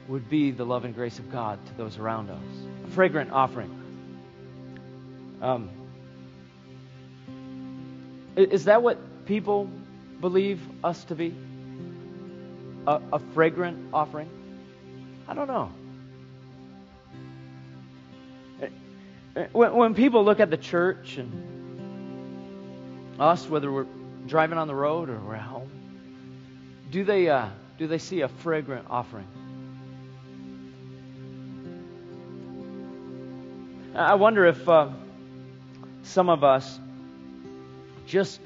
would 0.08 0.28
be 0.28 0.50
the 0.50 0.64
love 0.64 0.84
and 0.84 0.94
grace 0.94 1.18
of 1.18 1.30
God 1.30 1.64
to 1.66 1.74
those 1.74 1.98
around 1.98 2.30
us. 2.30 2.42
A 2.86 2.90
fragrant 2.90 3.30
offering. 3.32 3.70
Um, 5.40 5.70
is 8.36 8.64
that 8.64 8.82
what 8.82 9.26
people 9.26 9.70
believe 10.20 10.60
us 10.82 11.04
to 11.04 11.14
be? 11.14 11.34
a, 12.86 13.00
a 13.12 13.18
fragrant 13.18 13.88
offering? 13.92 14.30
I 15.28 15.34
don't 15.34 15.48
know. 15.48 15.72
When, 19.52 19.74
when 19.74 19.94
people 19.94 20.24
look 20.24 20.38
at 20.40 20.50
the 20.50 20.56
church 20.56 21.16
and 21.18 21.32
us, 23.18 23.48
whether 23.48 23.72
we're 23.72 23.86
driving 24.26 24.58
on 24.58 24.68
the 24.68 24.74
road 24.74 25.10
or 25.10 25.18
we're 25.18 25.34
at 25.34 25.42
home, 25.42 25.70
do 26.90 27.04
they, 27.04 27.28
uh, 27.28 27.48
do 27.78 27.88
they 27.88 27.98
see 27.98 28.20
a 28.20 28.28
fragrant 28.28 28.86
offering? 28.88 29.26
I 33.96 34.14
wonder 34.14 34.44
if 34.46 34.68
uh, 34.68 34.88
some 36.02 36.28
of 36.28 36.42
us 36.42 36.80
just 38.06 38.40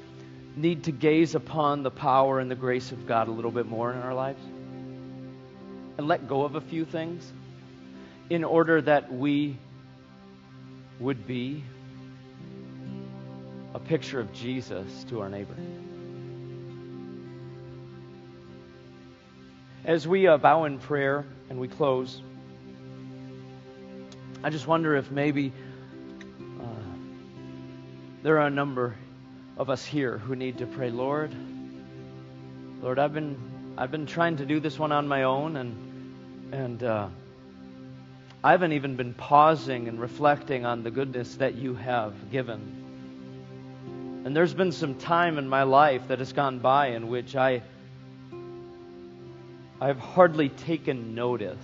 need 0.55 0.83
to 0.83 0.91
gaze 0.91 1.33
upon 1.33 1.81
the 1.81 1.89
power 1.89 2.39
and 2.39 2.51
the 2.51 2.55
grace 2.55 2.91
of 2.91 3.07
God 3.07 3.27
a 3.27 3.31
little 3.31 3.49
bit 3.49 3.65
more 3.65 3.91
in 3.91 3.97
our 3.97 4.13
lives 4.13 4.41
and 5.97 6.07
let 6.07 6.27
go 6.27 6.43
of 6.43 6.53
a 6.53 6.61
few 6.61 6.85
things 6.85 7.33
in 8.29 8.43
order 8.43 8.79
that 8.79 9.11
we 9.11 9.57
would 10.99 11.25
be 11.25 11.63
a 13.73 13.79
picture 13.79 14.19
of 14.19 14.31
Jesus 14.31 15.03
to 15.05 15.21
our 15.21 15.29
neighbor. 15.29 15.55
As 19.83 20.07
we 20.07 20.27
uh, 20.27 20.37
bow 20.37 20.65
in 20.65 20.77
prayer 20.77 21.25
and 21.49 21.59
we 21.59 21.67
close, 21.67 22.21
I 24.41 24.49
just 24.49 24.67
wonder 24.67 24.95
if 24.95 25.11
maybe 25.11 25.51
uh, 26.39 26.63
there 28.23 28.39
are 28.39 28.47
a 28.47 28.51
number 28.51 28.95
of 29.57 29.69
us 29.69 29.83
here 29.83 30.17
who 30.17 30.33
need 30.33 30.59
to 30.59 30.65
pray, 30.65 30.89
Lord, 30.89 31.35
Lord, 32.81 32.99
I've 32.99 33.13
been 33.13 33.37
I've 33.77 33.91
been 33.91 34.05
trying 34.05 34.37
to 34.37 34.45
do 34.45 34.61
this 34.61 34.79
one 34.79 34.93
on 34.93 35.09
my 35.09 35.23
own, 35.23 35.57
and 35.57 36.53
and 36.53 36.83
uh, 36.83 37.09
I 38.41 38.51
haven't 38.51 38.71
even 38.71 38.95
been 38.95 39.13
pausing 39.13 39.89
and 39.89 39.99
reflecting 39.99 40.65
on 40.65 40.83
the 40.83 40.91
goodness 40.91 41.35
that 41.35 41.55
you 41.55 41.75
have 41.75 42.31
given. 42.31 44.21
And 44.23 44.33
there's 44.35 44.53
been 44.53 44.71
some 44.71 44.95
time 44.95 45.37
in 45.37 45.49
my 45.49 45.63
life 45.63 46.07
that 46.07 46.19
has 46.19 46.31
gone 46.31 46.59
by 46.59 46.87
in 46.87 47.09
which 47.09 47.35
I 47.35 47.61
I've 49.81 49.99
hardly 49.99 50.47
taken 50.47 51.13
notice 51.15 51.57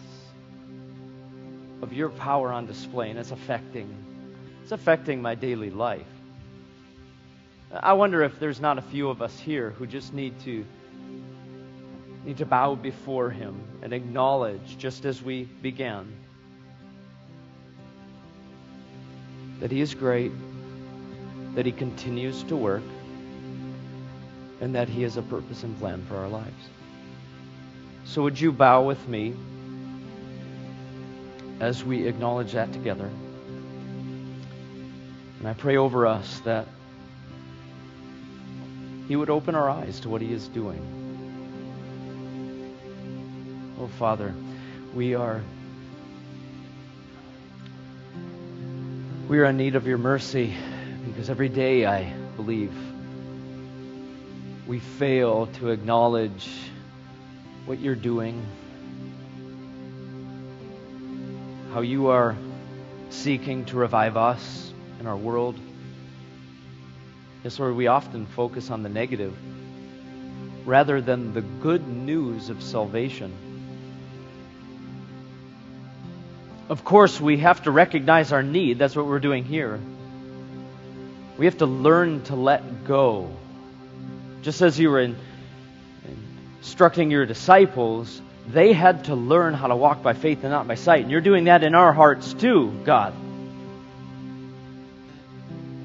of 1.81 1.93
your 1.93 2.09
power 2.09 2.51
on 2.51 2.65
display, 2.65 3.09
and 3.09 3.19
it's 3.19 3.31
affecting 3.31 3.93
it's 4.61 4.71
affecting 4.71 5.21
my 5.21 5.35
daily 5.35 5.69
life. 5.69 6.07
I 7.71 7.93
wonder 7.93 8.23
if 8.23 8.39
there's 8.39 8.59
not 8.59 8.77
a 8.79 8.81
few 8.81 9.09
of 9.09 9.21
us 9.21 9.39
here 9.39 9.71
who 9.71 9.85
just 9.85 10.13
need 10.13 10.39
to 10.41 10.65
need 12.25 12.37
to 12.37 12.45
bow 12.45 12.73
before 12.75 13.29
him 13.29 13.61
and 13.83 13.93
acknowledge 13.93 14.77
just 14.79 15.05
as 15.05 15.21
we 15.21 15.43
began 15.43 16.11
that 19.59 19.71
he 19.71 19.81
is 19.81 19.93
great 19.93 20.31
that 21.55 21.65
He 21.65 21.71
continues 21.71 22.43
to 22.43 22.55
work 22.55 22.83
and 24.61 24.75
that 24.75 24.87
He 24.87 25.01
has 25.03 25.17
a 25.17 25.21
purpose 25.21 25.63
and 25.63 25.77
plan 25.79 26.05
for 26.07 26.17
our 26.17 26.27
lives. 26.27 26.69
So, 28.03 28.21
would 28.21 28.39
you 28.39 28.51
bow 28.51 28.83
with 28.83 29.07
me 29.07 29.33
as 31.59 31.83
we 31.83 32.07
acknowledge 32.07 32.53
that 32.53 32.71
together? 32.73 33.09
And 35.39 35.47
I 35.47 35.53
pray 35.53 35.77
over 35.77 36.07
us 36.07 36.39
that 36.41 36.67
He 39.07 39.15
would 39.15 39.29
open 39.29 39.55
our 39.55 39.69
eyes 39.69 39.99
to 40.01 40.09
what 40.09 40.21
He 40.21 40.33
is 40.33 40.47
doing. 40.47 40.81
Oh, 43.79 43.87
Father, 43.87 44.33
we 44.93 45.15
are. 45.15 45.41
We 49.27 49.39
are 49.39 49.45
in 49.45 49.57
need 49.57 49.75
of 49.75 49.85
your 49.85 49.97
mercy 49.97 50.55
because 51.05 51.29
every 51.29 51.49
day 51.49 51.85
I 51.85 52.13
believe 52.35 52.73
we 54.67 54.79
fail 54.79 55.47
to 55.59 55.69
acknowledge 55.69 56.49
what 57.65 57.79
you're 57.79 57.95
doing, 57.95 58.45
how 61.75 61.81
you 61.81 62.07
are 62.07 62.37
seeking 63.09 63.65
to 63.65 63.75
revive 63.75 64.15
us 64.15 64.71
in 65.01 65.07
our 65.07 65.17
world. 65.17 65.59
Yes, 67.43 67.59
Lord, 67.59 67.75
we 67.75 67.87
often 67.87 68.27
focus 68.27 68.71
on 68.71 68.81
the 68.81 68.87
negative 68.87 69.35
rather 70.65 71.01
than 71.01 71.33
the 71.33 71.41
good 71.41 71.85
news 71.85 72.49
of 72.49 72.63
salvation. 72.63 73.33
Of 76.69 76.85
course, 76.85 77.19
we 77.19 77.39
have 77.39 77.63
to 77.63 77.71
recognize 77.71 78.31
our 78.31 78.41
need. 78.41 78.79
That's 78.79 78.95
what 78.95 79.05
we're 79.05 79.19
doing 79.19 79.43
here. 79.43 79.77
We 81.37 81.43
have 81.43 81.57
to 81.57 81.65
learn 81.65 82.23
to 82.23 82.37
let 82.37 82.85
go. 82.85 83.29
Just 84.43 84.61
as 84.61 84.79
you 84.79 84.91
were 84.91 85.01
in, 85.01 85.17
instructing 86.59 87.11
your 87.11 87.25
disciples, 87.25 88.21
they 88.47 88.73
had 88.73 89.05
to 89.05 89.15
learn 89.15 89.53
how 89.53 89.67
to 89.67 89.75
walk 89.75 90.03
by 90.03 90.13
faith 90.13 90.43
and 90.43 90.51
not 90.51 90.67
by 90.67 90.75
sight. 90.75 91.01
And 91.01 91.11
you're 91.11 91.21
doing 91.21 91.45
that 91.45 91.63
in 91.63 91.73
our 91.73 91.93
hearts 91.93 92.33
too, 92.33 92.71
God. 92.85 93.13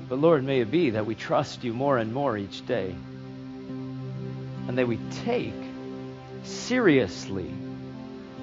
But 0.09 0.19
Lord, 0.19 0.45
may 0.45 0.61
it 0.61 0.71
be 0.71 0.91
that 0.91 1.07
we 1.07 1.15
trust 1.15 1.65
you 1.65 1.73
more 1.73 1.97
and 1.97 2.13
more 2.13 2.37
each 2.37 2.67
day. 2.67 2.95
And 4.69 4.77
that 4.77 4.87
we 4.87 4.99
take 5.25 5.55
seriously 6.43 7.51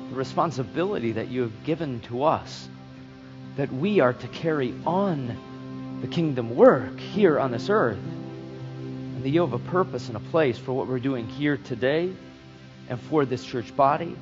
the 0.10 0.16
responsibility 0.16 1.14
that 1.14 1.28
you 1.28 1.42
have 1.42 1.64
given 1.64 2.00
to 2.02 2.24
us, 2.24 2.68
that 3.58 3.72
we 3.72 4.00
are 4.00 4.14
to 4.14 4.28
carry 4.30 4.74
on 4.86 6.00
the 6.02 6.08
kingdom 6.08 6.56
work 6.56 7.00
here 7.00 7.40
on 7.40 7.52
this 7.52 7.70
earth. 7.70 8.00
And 8.00 9.24
that 9.24 9.30
you 9.30 9.42
have 9.42 9.54
a 9.54 9.60
purpose 9.60 10.08
and 10.08 10.18
a 10.18 10.22
place 10.32 10.58
for 10.58 10.74
what 10.74 10.88
we're 10.88 11.00
doing 11.00 11.28
here 11.28 11.58
today 11.58 12.14
and 12.90 13.00
for 13.00 13.26
this 13.26 13.44
church 13.44 13.76
body 13.76 14.16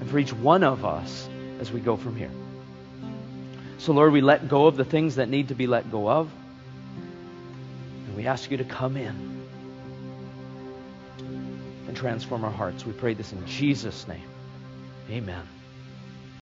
and 0.00 0.10
for 0.10 0.18
each 0.18 0.32
one 0.32 0.64
of 0.64 0.84
us 0.84 1.28
as 1.60 1.70
we 1.72 1.80
go 1.80 1.96
from 1.96 2.16
here. 2.16 2.30
So, 3.78 3.92
Lord, 3.92 4.12
we 4.12 4.20
let 4.20 4.48
go 4.48 4.66
of 4.66 4.76
the 4.76 4.84
things 4.84 5.16
that 5.16 5.28
need 5.28 5.48
to 5.48 5.54
be 5.54 5.66
let 5.66 5.90
go 5.90 6.08
of. 6.08 6.30
And 8.06 8.16
we 8.16 8.26
ask 8.26 8.50
you 8.50 8.56
to 8.58 8.64
come 8.64 8.96
in 8.96 9.42
and 11.88 11.96
transform 11.96 12.44
our 12.44 12.50
hearts. 12.50 12.86
We 12.86 12.92
pray 12.92 13.14
this 13.14 13.32
in 13.32 13.44
Jesus' 13.46 14.06
name. 14.06 14.28
Amen. 15.10 15.42